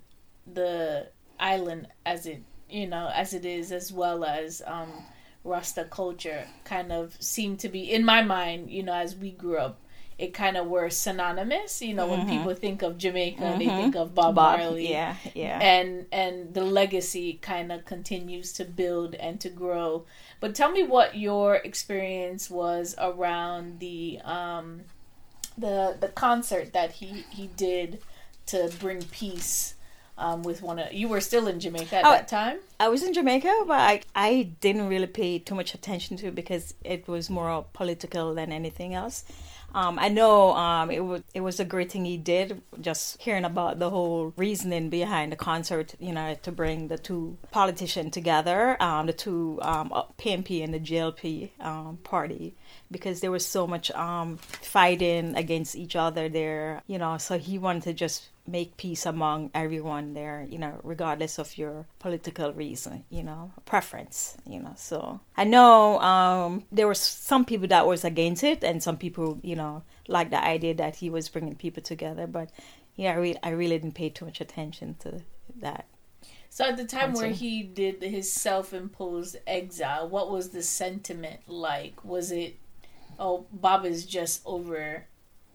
the 0.52 1.08
island 1.40 1.88
as 2.06 2.26
it 2.26 2.44
you 2.70 2.88
know 2.88 3.10
as 3.14 3.34
it 3.34 3.46
is, 3.46 3.72
as 3.72 3.92
well 3.92 4.24
as 4.26 4.62
um, 4.68 4.92
Rasta 5.44 5.86
culture, 5.86 6.46
kind 6.66 6.92
of 6.92 7.16
seemed 7.22 7.60
to 7.60 7.70
be 7.70 7.92
in 7.92 8.04
my 8.04 8.22
mind. 8.22 8.70
You 8.70 8.84
know, 8.84 8.94
as 8.94 9.16
we 9.16 9.32
grew 9.32 9.58
up 9.58 9.80
it 10.18 10.34
kind 10.34 10.58
of 10.58 10.68
were 10.68 10.90
synonymous. 10.90 11.82
You 11.82 11.94
know, 11.94 12.08
mm-hmm. 12.08 12.28
when 12.28 12.38
people 12.38 12.54
think 12.56 12.82
of 12.82 12.98
Jamaica, 12.98 13.42
mm-hmm. 13.42 13.60
they 13.60 13.68
think 13.68 13.96
of 13.96 14.14
Bob, 14.14 14.36
Bob, 14.36 14.60
Marley. 14.60 14.90
Yeah, 14.90 15.16
yeah. 15.34 15.60
And 15.60 16.06
and 16.12 16.54
the 16.54 16.64
legacy 16.64 17.40
kind 17.42 17.72
of 17.72 17.86
continues 17.86 18.54
to 18.54 18.66
build 18.66 19.16
and 19.16 19.40
to 19.42 19.50
grow. 19.50 20.06
But 20.40 20.56
tell 20.56 20.72
me 20.72 20.84
what 20.84 21.18
your 21.18 21.56
experience 21.56 22.50
was 22.50 22.96
around 22.98 23.80
the 23.80 24.20
um 24.24 24.82
the 25.58 25.98
the 26.00 26.10
concert 26.10 26.74
that 26.74 26.94
he 26.94 27.26
he 27.30 27.48
did 27.48 28.02
to 28.48 28.72
bring 28.80 29.02
peace 29.04 29.76
um, 30.18 30.44
with 30.44 30.62
one 30.62 30.80
of 30.80 30.94
you 30.94 31.08
were 31.08 31.22
still 31.22 31.48
in 31.48 31.60
Jamaica 31.60 31.98
at 31.98 32.06
oh, 32.06 32.12
that 32.12 32.28
time. 32.28 32.60
I 32.80 32.88
was 32.88 33.04
in 33.04 33.14
Jamaica, 33.14 33.64
but 33.68 33.80
I 33.80 34.02
I 34.16 34.50
didn't 34.62 34.88
really 34.88 35.08
pay 35.08 35.40
too 35.40 35.56
much 35.56 35.74
attention 35.74 36.18
to 36.18 36.28
it 36.28 36.36
because 36.36 36.74
it 36.84 37.08
was 37.08 37.30
more 37.30 37.66
political 37.74 38.34
than 38.34 38.52
anything 38.52 38.94
else. 38.94 39.26
Um, 39.76 39.98
I 39.98 40.10
know 40.10 40.54
um, 40.54 40.92
it 40.92 41.00
was 41.00 41.24
it 41.34 41.42
was 41.42 41.60
a 41.60 41.66
great 41.66 41.92
thing 41.92 42.06
he 42.06 42.18
did. 42.18 42.62
Just 42.80 43.22
hearing 43.22 43.46
about 43.46 43.80
the 43.80 43.90
whole 43.90 44.34
reasoning 44.38 44.90
behind 44.90 45.32
the 45.32 45.36
concert, 45.36 45.96
you 46.00 46.14
know, 46.14 46.36
to 46.44 46.52
bring 46.52 46.90
the 46.90 46.98
two 46.98 47.38
politicians 47.52 48.14
together, 48.14 48.82
um, 48.82 49.08
the 49.08 49.14
two 49.14 49.60
um, 49.64 49.90
PNP 50.18 50.64
and 50.64 50.74
the 50.74 50.80
JLP 50.80 51.52
um, 51.60 51.98
party, 52.04 52.56
because 52.92 53.22
there 53.22 53.32
was 53.32 53.46
so 53.46 53.66
much 53.66 53.90
um, 53.92 54.38
fighting 54.38 55.36
against 55.36 55.76
each 55.76 55.96
other 55.96 56.30
there. 56.30 56.84
You 56.86 57.00
know, 57.00 57.18
so 57.18 57.40
he 57.40 57.58
wanted 57.58 57.84
to 57.84 57.94
just 57.94 58.30
make 58.46 58.76
peace 58.76 59.06
among 59.06 59.50
everyone 59.54 60.14
there, 60.14 60.46
you 60.50 60.58
know, 60.58 60.80
regardless 60.84 61.40
of 61.40 61.58
your 61.58 61.86
political 62.00 62.52
reason, 62.52 63.06
you 63.10 63.24
know, 63.24 63.52
preference, 63.66 64.36
you 64.46 64.60
know. 64.60 64.74
So 64.76 65.22
I 65.38 65.46
know 65.46 66.00
um, 66.00 66.66
there 66.72 66.88
were 66.88 66.94
some 66.94 67.46
people 67.46 67.68
that 67.70 67.88
was 67.88 68.04
against 68.04 68.44
it, 68.44 68.64
and 68.64 68.84
some 68.84 68.98
people, 68.98 69.40
you 69.42 69.56
know, 69.56 69.84
like 70.08 70.30
the 70.30 70.44
idea 70.44 70.74
that 70.76 70.98
he 70.98 71.10
was 71.10 71.30
bringing 71.30 71.56
people 71.56 71.82
together. 71.82 72.28
But 72.28 72.50
yeah, 72.96 73.14
I, 73.14 73.16
re- 73.16 73.40
I 73.42 73.50
really 73.52 73.78
didn't 73.78 73.96
pay 73.96 74.10
too 74.10 74.26
much 74.26 74.42
attention 74.42 74.96
to 75.00 75.22
that. 75.62 75.86
So 76.50 76.66
at 76.66 76.78
the 76.78 76.86
time 76.86 77.14
where 77.14 77.32
he 77.32 77.64
did 77.64 78.04
his 78.04 78.32
self-imposed 78.32 79.38
exile, 79.48 80.08
what 80.08 80.30
was 80.30 80.50
the 80.50 80.62
sentiment 80.62 81.40
like? 81.48 82.06
Was 82.06 82.32
it, 82.32 82.58
oh, 83.18 83.48
Bob 83.52 83.86
is 83.86 84.06
just 84.06 84.42
over 84.46 85.06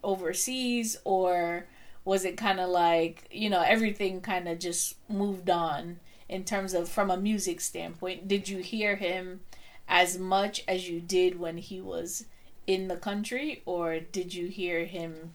overseas, 0.03 0.97
or 1.05 1.67
was 2.09 2.25
it 2.25 2.39
kind 2.39 2.59
of 2.59 2.71
like 2.71 3.29
you 3.31 3.51
know 3.51 3.61
everything 3.61 4.23
kind 4.23 4.49
of 4.49 4.59
just 4.59 4.95
moved 5.11 5.51
on 5.51 6.01
in 6.27 6.43
terms 6.43 6.73
of 6.73 6.89
from 6.89 7.11
a 7.11 7.19
music 7.19 7.61
standpoint? 7.61 8.27
Did 8.27 8.49
you 8.49 8.59
hear 8.59 8.97
him 8.97 9.41
as 9.87 10.19
much 10.19 10.65
as 10.67 10.89
you 10.89 11.01
did 11.03 11.39
when 11.39 11.59
he 11.59 11.83
was 11.83 12.25
in 12.67 12.89
the 12.89 12.97
country 12.97 13.63
or 13.67 14.01
did 14.01 14.33
you 14.33 14.47
hear 14.47 14.87
him 14.87 15.35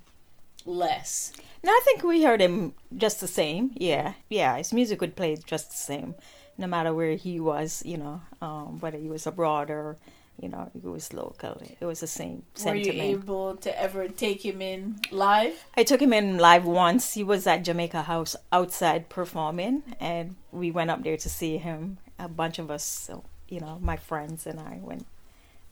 less? 0.65 1.32
No 1.63 1.72
i 1.72 1.82
think 1.86 2.01
we 2.01 2.24
heard 2.24 2.42
him 2.42 2.74
just 2.98 3.22
the 3.22 3.27
same. 3.27 3.72
Yeah 3.75 4.13
yeah 4.27 4.58
his 4.58 4.74
music 4.74 5.00
would 5.00 5.15
play 5.15 5.38
just 5.46 5.70
the 5.70 5.84
same 5.92 6.15
no 6.58 6.65
matter 6.65 6.92
where 6.92 7.15
he 7.15 7.39
was 7.39 7.84
you 7.86 7.98
know 7.98 8.22
um, 8.42 8.80
whether 8.80 8.98
he 8.98 9.10
was 9.10 9.27
abroad 9.27 9.70
or 9.70 9.98
you 10.40 10.50
know, 10.50 10.70
it 10.75 10.84
was 10.84 11.13
local. 11.13 11.62
It 11.80 11.86
was 11.86 12.00
the 12.00 12.08
same 12.08 12.44
sentiment. 12.54 12.88
Were 12.88 12.94
you 12.94 13.02
able 13.18 13.56
to 13.58 13.82
ever 13.82 14.08
take 14.08 14.44
him 14.44 14.62
in 14.62 15.00
live? 15.12 15.66
I 15.78 15.84
took 15.84 16.02
him 16.02 16.13
in 16.13 16.38
live 16.38 16.66
once. 16.66 17.13
He 17.13 17.24
was 17.24 17.48
at 17.48 17.63
Jamaica 17.63 18.04
House 18.04 18.36
outside 18.52 19.10
performing, 19.10 19.84
and 20.00 20.36
we 20.52 20.72
went 20.72 20.90
up 20.90 21.04
there 21.04 21.18
to 21.18 21.30
see 21.30 21.58
him. 21.58 21.98
A 22.20 22.28
bunch 22.28 22.60
of 22.60 22.70
us, 22.70 22.84
so, 22.84 23.24
you 23.50 23.60
know, 23.60 23.80
my 23.82 23.98
friends 23.98 24.46
and 24.46 24.60
I 24.60 24.80
went 24.82 25.06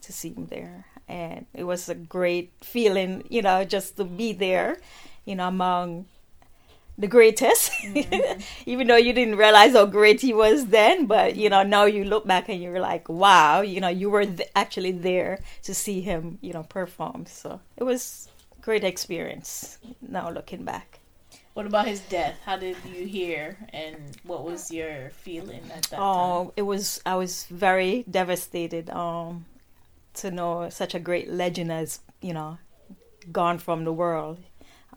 to 0.01 0.11
see 0.11 0.29
him 0.29 0.47
there, 0.47 0.85
and 1.07 1.45
it 1.53 1.65
was 1.65 1.87
a 1.87 1.95
great 1.95 2.51
feeling, 2.61 3.23
you 3.29 3.41
know, 3.41 3.63
just 3.63 3.97
to 3.97 4.03
be 4.03 4.33
there, 4.33 4.79
you 5.23 5.35
know, 5.35 5.47
among 5.47 6.05
the 7.01 7.07
greatest. 7.07 7.71
Even 8.65 8.87
though 8.87 8.95
you 8.95 9.11
didn't 9.11 9.35
realize 9.35 9.73
how 9.73 9.85
great 9.85 10.21
he 10.21 10.33
was 10.33 10.67
then, 10.67 11.07
but 11.07 11.35
you 11.35 11.49
know, 11.49 11.63
now 11.63 11.85
you 11.85 12.05
look 12.05 12.25
back 12.25 12.47
and 12.47 12.61
you're 12.61 12.79
like, 12.79 13.09
wow, 13.09 13.61
you 13.61 13.81
know, 13.81 13.89
you 13.89 14.09
were 14.09 14.25
th- 14.25 14.49
actually 14.55 14.93
there 14.93 15.39
to 15.63 15.73
see 15.73 16.01
him, 16.01 16.37
you 16.41 16.53
know, 16.53 16.63
perform. 16.63 17.25
So 17.25 17.59
it 17.75 17.83
was 17.83 18.29
great 18.61 18.83
experience. 18.83 19.79
Now 20.01 20.29
looking 20.29 20.63
back. 20.63 20.99
What 21.53 21.65
about 21.65 21.87
his 21.87 21.99
death? 22.01 22.37
How 22.45 22.55
did 22.55 22.77
you 22.85 23.05
hear, 23.05 23.57
and 23.73 23.97
what 24.23 24.45
was 24.45 24.71
your 24.71 25.09
feeling 25.09 25.63
at 25.75 25.83
that 25.83 25.97
time? 25.97 25.99
Oh, 25.99 26.53
it 26.55 26.61
was. 26.61 27.01
I 27.05 27.15
was 27.15 27.43
very 27.49 28.05
devastated. 28.09 28.89
Um, 28.89 29.45
to 30.13 30.31
know 30.31 30.69
such 30.69 30.93
a 30.93 30.99
great 30.99 31.29
legend 31.29 31.71
as 31.71 31.99
you 32.21 32.33
know, 32.33 32.57
gone 33.31 33.57
from 33.57 33.83
the 33.83 33.93
world. 33.93 34.39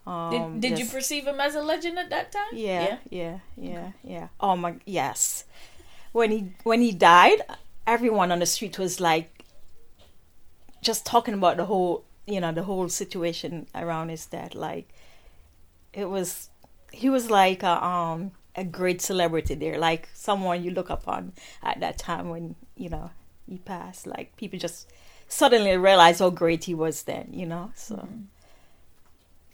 Um, 0.07 0.61
Did, 0.61 0.71
did 0.71 0.79
you 0.79 0.87
perceive 0.87 1.27
him 1.27 1.41
as 1.41 1.55
a 1.55 1.63
legend 1.63 1.99
at 1.99 2.11
that 2.11 2.31
time? 2.31 2.53
Yeah, 2.53 2.99
yeah, 3.09 3.39
yeah, 3.57 3.93
yeah. 4.03 4.29
Oh 4.39 4.55
my, 4.57 4.75
yes. 4.85 5.45
When 6.13 6.31
he 6.31 6.53
when 6.63 6.81
he 6.83 6.93
died, 6.93 7.41
everyone 7.87 8.31
on 8.31 8.39
the 8.41 8.47
street 8.47 8.79
was 8.79 9.01
like, 9.01 9.45
just 10.83 11.07
talking 11.07 11.35
about 11.35 11.57
the 11.57 11.65
whole, 11.65 12.05
you 12.27 12.41
know, 12.41 12.53
the 12.53 12.65
whole 12.65 12.89
situation 12.89 13.67
around 13.75 14.11
his 14.11 14.27
death. 14.27 14.55
Like, 14.55 14.89
it 15.93 16.11
was, 16.11 16.51
he 16.93 17.09
was 17.09 17.31
like 17.31 17.63
a 17.63 17.83
um 17.85 18.33
a 18.57 18.65
great 18.65 19.01
celebrity 19.03 19.55
there, 19.55 19.79
like 19.79 20.09
someone 20.15 20.63
you 20.63 20.71
look 20.71 20.91
upon 20.91 21.33
at 21.63 21.81
that 21.81 21.99
time 21.99 22.29
when 22.29 22.55
you 22.77 22.89
know 22.89 23.11
he 23.49 23.59
passed. 23.59 24.07
Like 24.07 24.37
people 24.37 24.59
just 24.59 24.93
suddenly 25.29 25.77
realized 25.77 26.21
how 26.21 26.31
great 26.31 26.65
he 26.65 26.75
was 26.75 27.03
then, 27.05 27.31
you 27.33 27.47
know. 27.47 27.73
So 27.75 28.07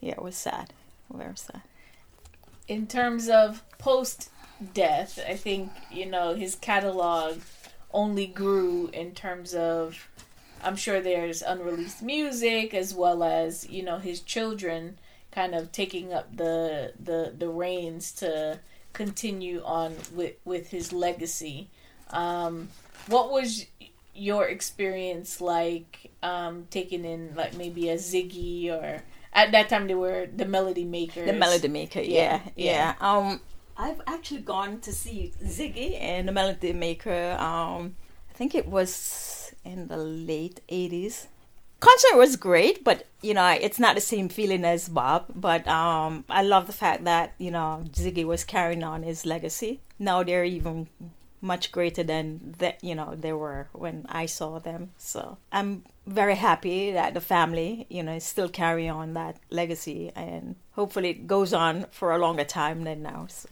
yeah, 0.01 0.13
it 0.13 0.23
was 0.23 0.37
sad, 0.37 0.73
very 1.13 1.37
sad. 1.37 1.63
in 2.69 2.87
terms 2.87 3.29
of 3.29 3.63
post 3.79 4.31
death, 4.75 5.19
I 5.29 5.35
think, 5.37 5.71
you 5.91 6.07
know, 6.07 6.35
his 6.35 6.55
catalog 6.55 7.41
only 7.93 8.27
grew 8.27 8.89
in 8.93 9.13
terms 9.13 9.55
of 9.55 10.09
I'm 10.63 10.77
sure 10.77 11.01
there's 11.01 11.43
unreleased 11.43 12.03
music 12.03 12.75
as 12.75 12.95
well 12.95 13.23
as, 13.25 13.69
you 13.69 13.83
know, 13.83 13.99
his 13.99 14.21
children 14.21 14.99
kind 15.33 15.55
of 15.55 15.73
taking 15.73 16.13
up 16.13 16.37
the 16.37 16.93
the 16.99 17.35
the 17.37 17.49
reins 17.49 18.13
to 18.13 18.61
continue 18.93 19.63
on 19.65 19.97
with 20.15 20.35
with 20.45 20.71
his 20.71 20.93
legacy. 20.93 21.69
Um 22.11 22.69
what 23.07 23.31
was 23.33 23.67
your 24.15 24.47
experience 24.49 25.41
like 25.41 26.11
um 26.23 26.67
taking 26.71 27.05
in 27.05 27.35
like 27.35 27.55
maybe 27.55 27.89
a 27.89 27.97
Ziggy 27.97 28.69
or 28.71 29.03
at 29.33 29.53
that 29.53 29.69
time 29.69 29.87
they 29.87 29.95
were 29.95 30.27
the 30.35 30.45
melody 30.45 30.85
makers. 30.85 31.27
The 31.27 31.33
Melody 31.33 31.69
Maker, 31.69 32.01
Yeah, 32.01 32.41
yeah, 32.57 32.73
yeah. 32.73 32.95
Um, 33.01 33.41
I've 33.77 34.01
actually 34.07 34.41
gone 34.43 34.81
to 34.81 34.93
see 34.93 35.33
Ziggy 35.43 35.99
and 36.01 36.29
the 36.29 36.33
Melody 36.33 36.73
Maker. 36.73 37.37
Um, 37.39 37.97
I 38.29 38.33
think 38.35 38.55
it 38.55 38.67
was 38.67 39.53
in 39.65 39.89
the 39.89 39.97
late 39.97 40.61
'80s. 40.69 41.27
Concert 41.81 42.17
was 42.17 42.37
great, 42.37 42.85
but 42.85 43.07
you 43.23 43.33
know, 43.33 43.49
it's 43.49 43.79
not 43.79 43.95
the 43.95 44.03
same 44.03 44.29
feeling 44.29 44.65
as 44.65 44.89
Bob. 44.89 45.27
But 45.35 45.67
um, 45.67 46.25
I 46.29 46.43
love 46.43 46.67
the 46.67 46.75
fact 46.75 47.05
that 47.05 47.35
you 47.39 47.51
know 47.51 47.85
Ziggy 47.93 48.25
was 48.25 48.45
carrying 48.45 48.85
on 48.85 49.03
his 49.03 49.25
legacy. 49.25 49.81
Now 49.99 50.23
they're 50.23 50.45
even 50.45 50.89
much 51.41 51.73
greater 51.73 52.03
than 52.03 52.55
that 52.59 52.83
you 52.85 52.95
know 52.95 53.15
they 53.15 53.33
were 53.33 53.69
when 53.73 54.07
I 54.09 54.27
saw 54.27 54.59
them. 54.59 54.91
So 54.99 55.39
I'm 55.53 55.85
very 56.07 56.37
happy 56.37 56.93
that 56.93 57.15
the 57.15 57.21
family 57.21 57.87
you 57.89 58.03
know 58.03 58.19
still 58.19 58.49
carry 58.49 58.89
on 58.89 59.15
that 59.15 59.39
legacy 59.51 60.13
and 60.15 60.57
hopefully 60.73 61.11
it 61.11 61.27
goes 61.27 61.53
on 61.53 61.87
for 61.91 62.13
a 62.13 62.19
longer 62.19 62.45
time 62.45 62.85
than 62.85 63.03
now. 63.03 63.27
So 63.29 63.49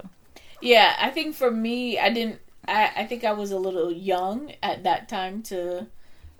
Yeah, 0.60 0.94
I 0.98 1.10
think 1.10 1.34
for 1.34 1.50
me, 1.50 1.98
I 1.98 2.10
didn't. 2.10 2.40
I, 2.66 2.92
I 2.96 3.06
think 3.06 3.24
I 3.24 3.32
was 3.32 3.50
a 3.50 3.58
little 3.58 3.90
young 3.92 4.52
at 4.62 4.84
that 4.84 5.08
time 5.08 5.42
to 5.44 5.86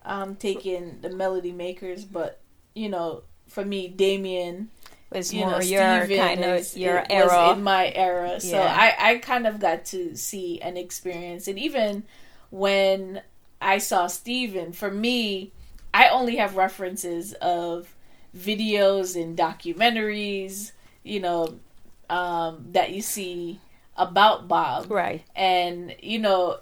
um, 0.04 0.36
take 0.36 0.66
in 0.66 0.98
the 1.00 1.10
melody 1.10 1.52
makers, 1.52 2.04
but 2.04 2.40
you 2.74 2.88
know, 2.88 3.22
for 3.46 3.64
me, 3.64 3.88
Damian, 3.88 4.70
was 5.10 5.32
you 5.32 5.40
more 5.40 5.52
know, 5.52 5.60
your 5.60 6.04
Stephen 6.04 6.18
kind 6.18 6.44
of 6.44 6.76
your 6.76 7.04
era. 7.08 7.26
was 7.26 7.56
in 7.56 7.62
my 7.62 7.92
era. 7.94 8.40
So 8.40 8.58
Yeah. 8.58 8.74
I 8.98 9.12
I 9.12 9.18
kind 9.18 9.46
of 9.46 9.60
got 9.60 9.84
to 9.86 10.16
see 10.16 10.60
and 10.60 10.76
experience, 10.76 11.48
and 11.48 11.58
even 11.58 12.04
when 12.50 13.22
I 13.60 13.78
saw 13.78 14.06
Stephen, 14.06 14.72
for 14.72 14.90
me, 14.90 15.52
I 15.92 16.08
only 16.08 16.36
have 16.36 16.56
references 16.56 17.32
of 17.34 17.94
videos 18.36 19.20
and 19.20 19.36
documentaries, 19.36 20.72
you 21.02 21.20
know, 21.20 21.58
um, 22.10 22.66
that 22.72 22.92
you 22.92 23.02
see 23.02 23.60
about 23.96 24.46
Bob 24.46 24.90
right. 24.90 25.24
and 25.34 25.94
you 26.00 26.18
know 26.18 26.58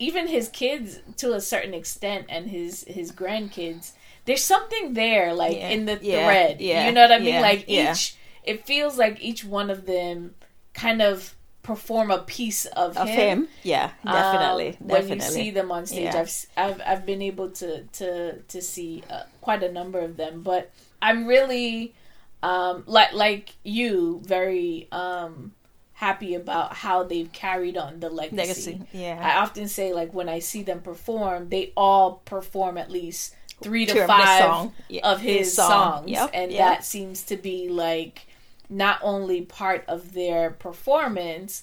even 0.00 0.26
his 0.26 0.48
kids 0.48 0.98
to 1.16 1.34
a 1.34 1.40
certain 1.40 1.72
extent 1.72 2.26
and 2.28 2.50
his 2.50 2.84
his 2.88 3.12
grandkids 3.12 3.92
there's 4.24 4.42
something 4.44 4.94
there 4.94 5.32
like 5.34 5.56
Yeah, 5.56 5.70
in 5.70 5.86
the 5.86 5.98
yeah, 6.02 6.24
thread. 6.26 6.60
Yeah, 6.60 6.86
you 6.86 6.92
know 6.92 7.02
what 7.02 7.12
i 7.12 7.18
mean? 7.18 7.40
Like 7.40 7.64
each 7.68 8.16
it 8.44 8.66
feels 8.66 8.96
like 8.98 9.20
each 9.20 9.44
one 9.44 9.70
of 9.70 9.86
them 9.86 10.34
kind 10.74 11.02
of 11.02 11.34
perform 11.62 12.10
a 12.10 12.18
piece 12.18 12.64
of, 12.64 12.96
Of 12.96 13.06
him, 13.08 13.18
him, 13.42 13.48
yeah, 13.62 13.90
Um, 14.04 14.14
definitely, 14.14 14.76
when 14.80 14.88
definitely. 15.02 15.14
you 15.16 15.20
see 15.20 15.50
them 15.50 15.70
on 15.70 15.86
stage. 15.86 16.14
I've, 16.14 16.46
I've 16.56 16.80
i've 16.86 17.06
been 17.06 17.22
able 17.22 17.50
to 17.50 17.84
to 17.84 18.38
to 18.40 18.62
see 18.62 19.02
uh, 19.10 19.24
quite 19.40 19.62
a 19.62 19.70
number 19.70 20.00
of 20.00 20.16
them 20.16 20.42
but 20.42 20.70
i'm 21.02 21.26
really 21.26 21.94
um 22.42 22.84
like 22.86 23.12
like 23.12 23.50
you 23.62 24.20
very 24.24 24.88
um 24.92 25.52
happy 25.94 26.34
about 26.34 26.72
how 26.72 27.02
they've 27.02 27.30
carried 27.30 27.76
on 27.76 28.00
the 28.00 28.08
legacy. 28.08 28.36
Legacy, 28.38 28.80
yeah. 28.92 29.18
I 29.22 29.38
often 29.42 29.68
say 29.68 29.92
like 29.92 30.14
when 30.14 30.30
I 30.30 30.38
see 30.38 30.62
them 30.62 30.80
perform, 30.80 31.50
they 31.50 31.72
all 31.76 32.22
perform 32.24 32.78
at 32.78 32.90
least 32.90 33.34
three 33.62 33.86
to 33.86 34.06
five. 34.06 34.70
Yeah, 34.88 35.08
of 35.10 35.20
his, 35.20 35.38
his 35.38 35.56
song. 35.56 35.68
songs, 35.68 36.10
Yep, 36.10 36.30
and 36.34 36.52
yep. 36.52 36.58
that 36.60 36.84
seems 36.84 37.22
to 37.24 37.36
be 37.36 37.68
like 37.68 38.26
not 38.68 38.98
only 39.02 39.42
part 39.42 39.84
of 39.88 40.12
their 40.14 40.50
performance, 40.50 41.62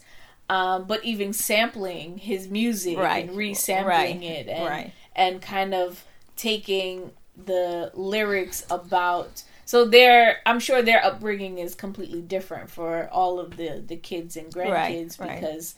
um, 0.49 0.85
but 0.85 1.03
even 1.03 1.33
sampling 1.33 2.17
his 2.17 2.47
music 2.49 2.97
Right, 2.97 3.27
and 3.27 3.35
resampling 3.37 3.85
right, 3.85 4.23
it, 4.23 4.47
and 4.47 4.65
right. 4.65 4.93
and 5.15 5.41
kind 5.41 5.73
of 5.73 6.05
taking 6.35 7.11
the 7.35 7.91
lyrics 7.93 8.65
about 8.69 9.43
so 9.65 9.85
their 9.85 10.37
i'm 10.47 10.59
sure 10.59 10.81
their 10.81 11.03
upbringing 11.05 11.59
is 11.59 11.75
completely 11.75 12.21
different 12.21 12.69
for 12.71 13.07
all 13.11 13.39
of 13.39 13.57
the 13.57 13.83
the 13.85 13.95
kids 13.95 14.35
and 14.35 14.51
grandkids 14.51 15.19
right. 15.19 15.39
because 15.39 15.75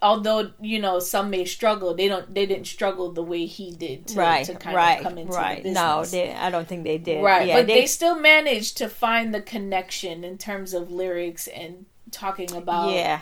although 0.00 0.50
you 0.60 0.78
know 0.78 0.98
some 0.98 1.30
may 1.30 1.44
struggle 1.44 1.94
they 1.94 2.08
don't 2.08 2.32
they 2.34 2.46
didn't 2.46 2.66
struggle 2.66 3.10
the 3.12 3.22
way 3.22 3.46
he 3.46 3.72
did 3.72 4.06
to, 4.06 4.18
right, 4.18 4.46
to 4.46 4.54
kind 4.54 4.76
right, 4.76 4.98
of 4.98 5.04
come 5.04 5.18
into 5.18 5.32
right. 5.32 5.62
the 5.62 5.72
No, 5.72 6.04
they, 6.04 6.32
I 6.32 6.50
don't 6.50 6.68
think 6.68 6.84
they 6.84 6.98
did. 6.98 7.22
right 7.22 7.46
yeah, 7.46 7.58
but 7.58 7.66
they, 7.66 7.86
still 7.86 8.18
managed 8.18 8.76
to 8.78 8.88
find 8.88 9.34
the 9.34 9.40
connection 9.40 10.22
in 10.24 10.38
terms 10.38 10.74
of 10.74 10.90
lyrics 10.90 11.46
and 11.48 11.86
talking 12.10 12.54
about 12.54 12.92
yeah. 12.92 13.20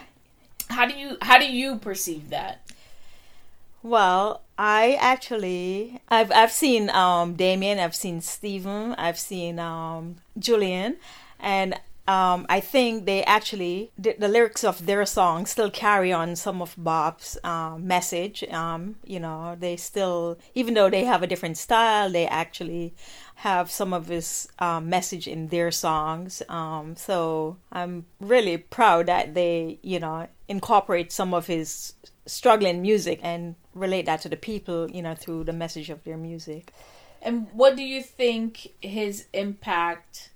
how 0.69 0.87
do 0.87 0.95
you 0.95 1.17
how 1.23 1.39
do 1.39 1.51
you 1.51 1.77
perceive 1.77 2.31
that 2.31 2.61
Well, 3.83 4.43
I 4.59 4.99
actually 5.01 6.01
I've 6.09 6.33
I've 6.33 6.53
seen 6.53 6.91
um 6.91 7.35
Damian, 7.35 7.79
I've 7.79 7.95
seen 7.95 8.21
Stephen, 8.21 8.95
I've 8.95 9.19
seen 9.19 9.59
um 9.59 10.17
Julian, 10.39 10.97
and 11.41 11.79
um 12.09 12.47
I 12.49 12.61
think 12.61 13.05
they 13.05 13.25
actually 13.25 13.91
the, 13.99 14.15
the 14.19 14.29
lyrics 14.29 14.65
of 14.65 14.87
their 14.87 15.05
songs 15.07 15.51
still 15.51 15.71
carry 15.71 16.13
on 16.13 16.37
some 16.37 16.63
of 16.63 16.75
Bob's 16.77 17.39
um 17.45 17.87
message. 17.87 18.45
Um, 18.45 18.97
you 19.05 19.21
know, 19.21 19.57
they 19.59 19.77
still 19.77 20.39
even 20.55 20.75
though 20.75 20.91
they 20.91 21.05
have 21.05 21.23
a 21.23 21.27
different 21.27 21.59
style, 21.59 22.11
they 22.11 22.27
actually 22.27 22.95
have 23.37 23.71
some 23.71 23.93
of 23.93 24.07
his 24.07 24.49
um, 24.59 24.89
message 24.89 25.29
in 25.29 25.49
their 25.49 25.71
songs. 25.71 26.43
Um, 26.49 26.97
so 26.97 27.59
I'm 27.71 28.07
really 28.19 28.57
proud 28.57 29.07
that 29.07 29.35
they, 29.35 29.79
you 29.83 30.01
know, 30.01 30.27
incorporate 30.49 31.13
some 31.13 31.35
of 31.35 31.47
his 31.47 31.93
struggling 32.25 32.81
music 32.81 33.21
and 33.23 33.55
relate 33.75 34.07
that 34.07 34.23
to 34.23 34.31
the 34.31 34.37
people, 34.37 34.91
you 34.91 35.03
know, 35.03 35.15
through 35.15 35.45
the 35.45 35.53
message 35.53 35.91
of 35.91 36.03
their 36.05 36.17
music. 36.17 36.73
And 37.21 37.49
what 37.53 37.77
do 37.77 37.83
you 37.83 38.03
think 38.03 38.73
his 38.81 39.27
impact 39.35 40.31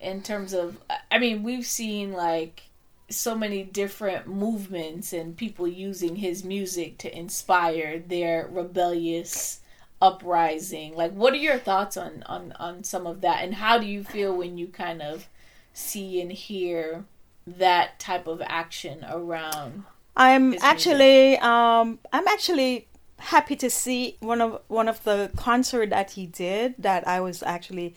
in 0.00 0.22
terms 0.22 0.52
of 0.52 0.78
I 1.10 1.18
mean, 1.18 1.42
we've 1.42 1.66
seen 1.66 2.12
like 2.12 2.62
so 3.08 3.34
many 3.34 3.62
different 3.62 4.26
movements 4.26 5.12
and 5.12 5.36
people 5.36 5.68
using 5.68 6.16
his 6.16 6.44
music 6.44 6.98
to 6.98 7.16
inspire 7.16 7.98
their 7.98 8.48
rebellious 8.50 9.60
uprising. 10.02 10.94
Like, 10.94 11.12
what 11.12 11.32
are 11.32 11.38
your 11.38 11.58
thoughts 11.58 11.96
on 11.96 12.22
on 12.26 12.52
on 12.52 12.84
some 12.84 13.06
of 13.06 13.20
that, 13.22 13.44
and 13.44 13.54
how 13.54 13.78
do 13.78 13.86
you 13.86 14.04
feel 14.04 14.36
when 14.36 14.58
you 14.58 14.68
kind 14.68 15.02
of 15.02 15.28
see 15.72 16.20
and 16.20 16.32
hear 16.32 17.04
that 17.46 17.98
type 17.98 18.26
of 18.26 18.42
action 18.44 19.04
around? 19.08 19.84
I'm 20.16 20.54
actually 20.60 21.36
um 21.38 21.98
I'm 22.12 22.26
actually 22.26 22.88
happy 23.18 23.56
to 23.56 23.70
see 23.70 24.16
one 24.20 24.40
of 24.40 24.60
one 24.68 24.88
of 24.88 25.02
the 25.04 25.30
concert 25.36 25.90
that 25.90 26.12
he 26.12 26.26
did 26.26 26.74
that 26.78 27.06
I 27.06 27.20
was 27.20 27.42
actually 27.42 27.94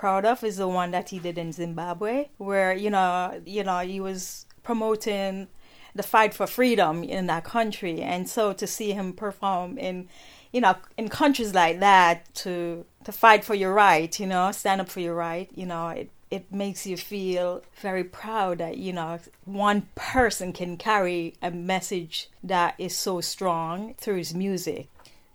proud 0.00 0.24
of 0.24 0.42
is 0.42 0.56
the 0.56 0.66
one 0.66 0.90
that 0.92 1.10
he 1.10 1.18
did 1.18 1.36
in 1.36 1.52
Zimbabwe 1.52 2.28
where 2.38 2.72
you 2.72 2.88
know 2.88 3.38
you 3.44 3.62
know 3.62 3.80
he 3.80 4.00
was 4.00 4.46
promoting 4.62 5.46
the 5.94 6.02
fight 6.02 6.32
for 6.32 6.46
freedom 6.46 7.04
in 7.04 7.26
that 7.26 7.44
country. 7.44 8.00
And 8.00 8.28
so 8.28 8.54
to 8.54 8.66
see 8.66 8.92
him 8.92 9.12
perform 9.12 9.76
in 9.76 10.08
you 10.52 10.62
know 10.62 10.74
in 10.96 11.08
countries 11.10 11.52
like 11.54 11.80
that 11.80 12.34
to 12.42 12.86
to 13.04 13.12
fight 13.12 13.44
for 13.44 13.54
your 13.54 13.74
right 13.74 14.18
you 14.18 14.26
know 14.26 14.50
stand 14.52 14.80
up 14.80 14.88
for 14.88 15.00
your 15.00 15.14
right 15.14 15.48
you 15.54 15.66
know 15.66 15.88
it 15.88 16.10
it 16.30 16.44
makes 16.52 16.86
you 16.86 16.96
feel 16.96 17.62
very 17.80 18.04
proud 18.04 18.58
that 18.58 18.78
you 18.78 18.92
know 18.92 19.18
one 19.44 19.80
person 19.94 20.52
can 20.52 20.76
carry 20.76 21.34
a 21.42 21.50
message 21.50 22.30
that 22.42 22.74
is 22.78 22.96
so 22.96 23.20
strong 23.20 23.94
through 23.98 24.16
his 24.16 24.34
music 24.34 24.88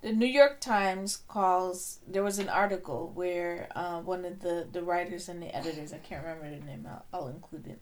the 0.06 0.12
new 0.12 0.28
york 0.28 0.60
times 0.60 1.18
calls 1.28 1.98
there 2.08 2.22
was 2.22 2.38
an 2.38 2.48
article 2.48 3.12
where 3.16 3.68
uh, 3.76 4.00
one 4.02 4.24
of 4.24 4.40
the 4.42 4.68
the 4.72 4.84
writers 4.84 5.28
and 5.28 5.42
the 5.42 5.56
editors 5.56 5.92
i 5.94 5.98
can't 5.98 6.24
remember 6.24 6.48
the 6.48 6.64
name 6.64 6.88
i'll, 6.88 7.06
I'll 7.12 7.28
include 7.28 7.66
it. 7.66 7.82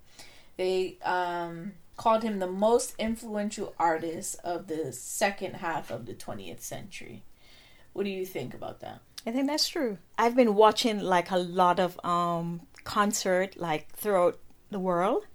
They 0.58 0.98
um, 1.04 1.74
called 1.98 2.24
him 2.24 2.40
the 2.40 2.48
most 2.48 2.94
influential 3.00 3.74
artist 3.80 4.36
of 4.44 4.68
the 4.68 4.94
second 4.94 5.56
half 5.56 5.90
of 5.90 6.06
the 6.06 6.14
20th 6.14 6.62
century. 6.62 7.24
What 7.94 8.04
do 8.04 8.10
you 8.10 8.26
think 8.26 8.54
about 8.54 8.80
that? 8.82 9.02
I 9.26 9.32
think 9.32 9.48
that's 9.48 9.68
true. 9.68 9.98
I've 10.18 10.36
been 10.36 10.56
watching 10.56 11.00
like 11.00 11.32
a 11.32 11.38
lot 11.38 11.80
of 11.80 12.00
um 12.06 12.62
concert 12.84 13.58
like 13.58 13.90
throughout 13.96 14.38
the 14.70 14.80
world 14.80 15.26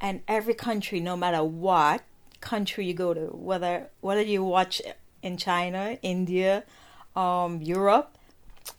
and 0.00 0.20
every 0.26 0.54
country 0.54 0.98
no 0.98 1.16
matter 1.16 1.44
what 1.44 2.02
country 2.40 2.84
you 2.84 2.94
go 2.94 3.14
to 3.14 3.26
whether 3.26 3.88
whether 4.00 4.22
you 4.22 4.42
watch 4.42 4.82
in 5.26 5.36
China, 5.36 5.98
India, 6.02 6.64
um 7.14 7.52
Europe, 7.62 8.08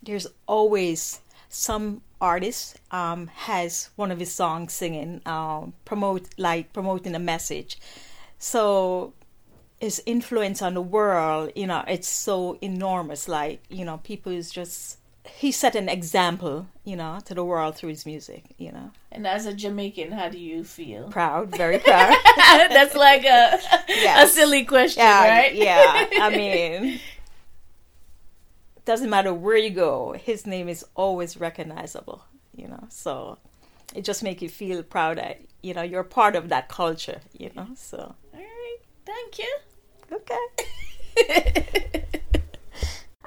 there's 0.03 0.27
always 0.45 1.21
some 1.49 2.01
artist 2.19 2.63
um 2.91 3.27
has 3.49 3.89
one 3.95 4.11
of 4.11 4.19
his 4.19 4.31
songs 4.41 4.73
singing 4.73 5.21
um 5.25 5.73
promote 5.85 6.23
like 6.37 6.73
promoting 6.73 7.15
a 7.15 7.23
message. 7.33 7.71
So 8.39 9.13
his 9.79 10.01
influence 10.05 10.61
on 10.61 10.73
the 10.73 10.81
world, 10.81 11.51
you 11.55 11.67
know, 11.67 11.83
it's 11.87 12.07
so 12.07 12.57
enormous. 12.61 13.27
Like, 13.27 13.61
you 13.69 13.85
know, 13.85 13.97
people 13.97 14.31
is 14.31 14.49
just 14.51 14.97
he 15.29 15.51
set 15.51 15.75
an 15.75 15.89
example, 15.89 16.67
you 16.83 16.95
know, 16.95 17.19
to 17.25 17.33
the 17.33 17.43
world 17.43 17.75
through 17.75 17.89
his 17.89 18.05
music, 18.05 18.55
you 18.57 18.71
know. 18.71 18.91
And 19.11 19.25
as 19.27 19.45
a 19.45 19.53
Jamaican, 19.53 20.11
how 20.11 20.29
do 20.29 20.37
you 20.37 20.63
feel? 20.63 21.09
Proud, 21.09 21.55
very 21.55 21.79
proud. 21.79 22.15
That's 22.37 22.95
like 22.95 23.21
a 23.21 23.59
yes. 23.87 24.29
a 24.29 24.33
silly 24.33 24.65
question, 24.65 25.01
yeah, 25.01 25.27
right? 25.27 25.55
yeah. 25.55 26.07
I 26.21 26.29
mean, 26.35 26.99
doesn't 28.85 29.09
matter 29.09 29.33
where 29.33 29.57
you 29.57 29.69
go, 29.69 30.13
his 30.13 30.47
name 30.47 30.69
is 30.69 30.85
always 30.95 31.37
recognizable, 31.37 32.23
you 32.55 32.67
know. 32.67 32.85
So 32.89 33.37
it 33.95 34.03
just 34.03 34.23
makes 34.23 34.41
you 34.41 34.49
feel 34.49 34.83
proud 34.83 35.17
that 35.17 35.41
you 35.61 35.73
know 35.73 35.81
you're 35.81 36.03
part 36.03 36.35
of 36.35 36.49
that 36.49 36.69
culture, 36.69 37.21
you 37.37 37.51
know. 37.55 37.67
So 37.75 37.97
all 37.97 38.39
right, 38.39 38.77
thank 39.05 39.39
you. 39.39 39.57
Okay. 40.11 42.03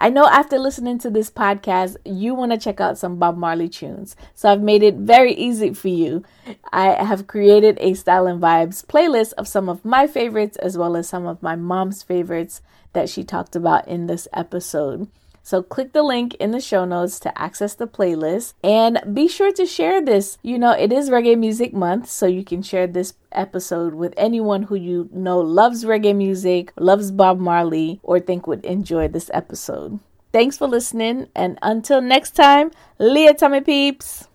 I 0.03 0.09
know 0.09 0.25
after 0.25 0.59
listening 0.59 0.99
to 1.01 1.11
this 1.11 1.31
podcast, 1.31 1.99
you 2.07 2.35
want 2.35 2.53
to 2.53 2.59
check 2.59 2.81
out 2.81 2.97
some 2.97 3.19
Bob 3.19 3.37
Marley 3.37 3.69
tunes. 3.69 4.17
So 4.35 4.51
I've 4.51 4.63
made 4.63 4.83
it 4.83 4.95
very 4.95 5.35
easy 5.35 5.75
for 5.75 5.89
you. 5.89 6.25
I 6.73 7.05
have 7.05 7.27
created 7.27 7.77
a 7.83 7.93
Style 7.93 8.27
and 8.27 8.41
Vibes 8.41 8.83
playlist 8.83 9.35
of 9.35 9.47
some 9.47 9.69
of 9.69 9.85
my 9.85 10.07
favorites 10.07 10.57
as 10.57 10.79
well 10.79 10.97
as 10.97 11.07
some 11.07 11.27
of 11.27 11.43
my 11.43 11.55
mom's 11.55 12.03
favorites 12.03 12.63
that 12.95 13.11
she 13.11 13.23
talked 13.25 13.55
about 13.55 13.87
in 13.89 14.07
this 14.07 14.27
episode. 14.33 15.07
So 15.51 15.65
click 15.65 15.93
the 15.93 16.05
link 16.05 16.35
in 16.35 16.53
the 16.53 16.61
show 16.61 16.85
notes 16.85 17.19
to 17.27 17.37
access 17.37 17.75
the 17.75 17.89
playlist 17.89 18.55
and 18.63 19.03
be 19.13 19.27
sure 19.27 19.51
to 19.55 19.67
share 19.67 20.01
this. 20.01 20.39
You 20.43 20.61
know, 20.61 20.71
it 20.71 20.93
is 20.93 21.11
Reggae 21.11 21.37
Music 21.37 21.75
Month, 21.75 22.09
so 22.09 22.27
you 22.27 22.45
can 22.45 22.63
share 22.63 22.87
this 22.87 23.15
episode 23.33 23.95
with 23.95 24.15
anyone 24.17 24.63
who 24.63 24.77
you 24.77 25.09
know 25.13 25.41
loves 25.41 25.85
reggae 25.85 26.15
music, 26.15 26.73
loves 26.77 27.11
Bob 27.11 27.41
Marley, 27.41 27.99
or 28.05 28.21
think 28.21 28.47
would 28.47 28.65
enjoy 28.65 29.09
this 29.09 29.29
episode. 29.35 29.99
Thanks 30.33 30.57
for 30.57 30.69
listening, 30.69 31.27
and 31.35 31.59
until 31.63 32.01
next 32.01 32.37
time, 32.37 32.71
Leah 33.01 33.35
Tummy 33.35 33.61
Peeps. 33.61 34.29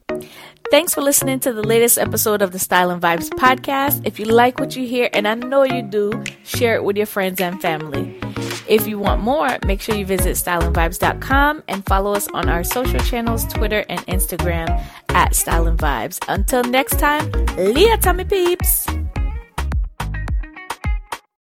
Thanks 0.71 0.93
for 0.93 1.01
listening 1.01 1.39
to 1.41 1.53
the 1.53 1.63
latest 1.63 1.97
episode 1.97 2.41
of 2.41 2.51
the 2.51 2.59
Style 2.59 2.89
and 2.89 3.01
Vibes 3.01 3.29
podcast. 3.29 4.01
If 4.05 4.19
you 4.19 4.25
like 4.25 4.59
what 4.59 4.75
you 4.75 4.85
hear, 4.87 5.09
and 5.13 5.27
I 5.27 5.35
know 5.35 5.63
you 5.63 5.81
do, 5.83 6.23
share 6.43 6.75
it 6.75 6.83
with 6.83 6.97
your 6.97 7.05
friends 7.05 7.39
and 7.39 7.61
family. 7.61 8.19
If 8.67 8.87
you 8.87 8.97
want 8.97 9.21
more, 9.21 9.57
make 9.65 9.79
sure 9.79 9.95
you 9.95 10.05
visit 10.05 10.35
styleandvibes.com 10.35 11.63
and 11.67 11.85
follow 11.85 12.13
us 12.13 12.27
on 12.29 12.49
our 12.49 12.63
social 12.63 12.99
channels, 12.99 13.45
Twitter 13.45 13.85
and 13.89 14.01
Instagram 14.07 14.83
at 15.09 15.35
Style 15.35 15.67
and 15.67 15.77
Vibes. 15.77 16.19
Until 16.27 16.63
next 16.63 16.99
time, 16.99 17.31
Leah 17.57 17.97
Tummy 17.97 18.25
Peeps. 18.25 18.87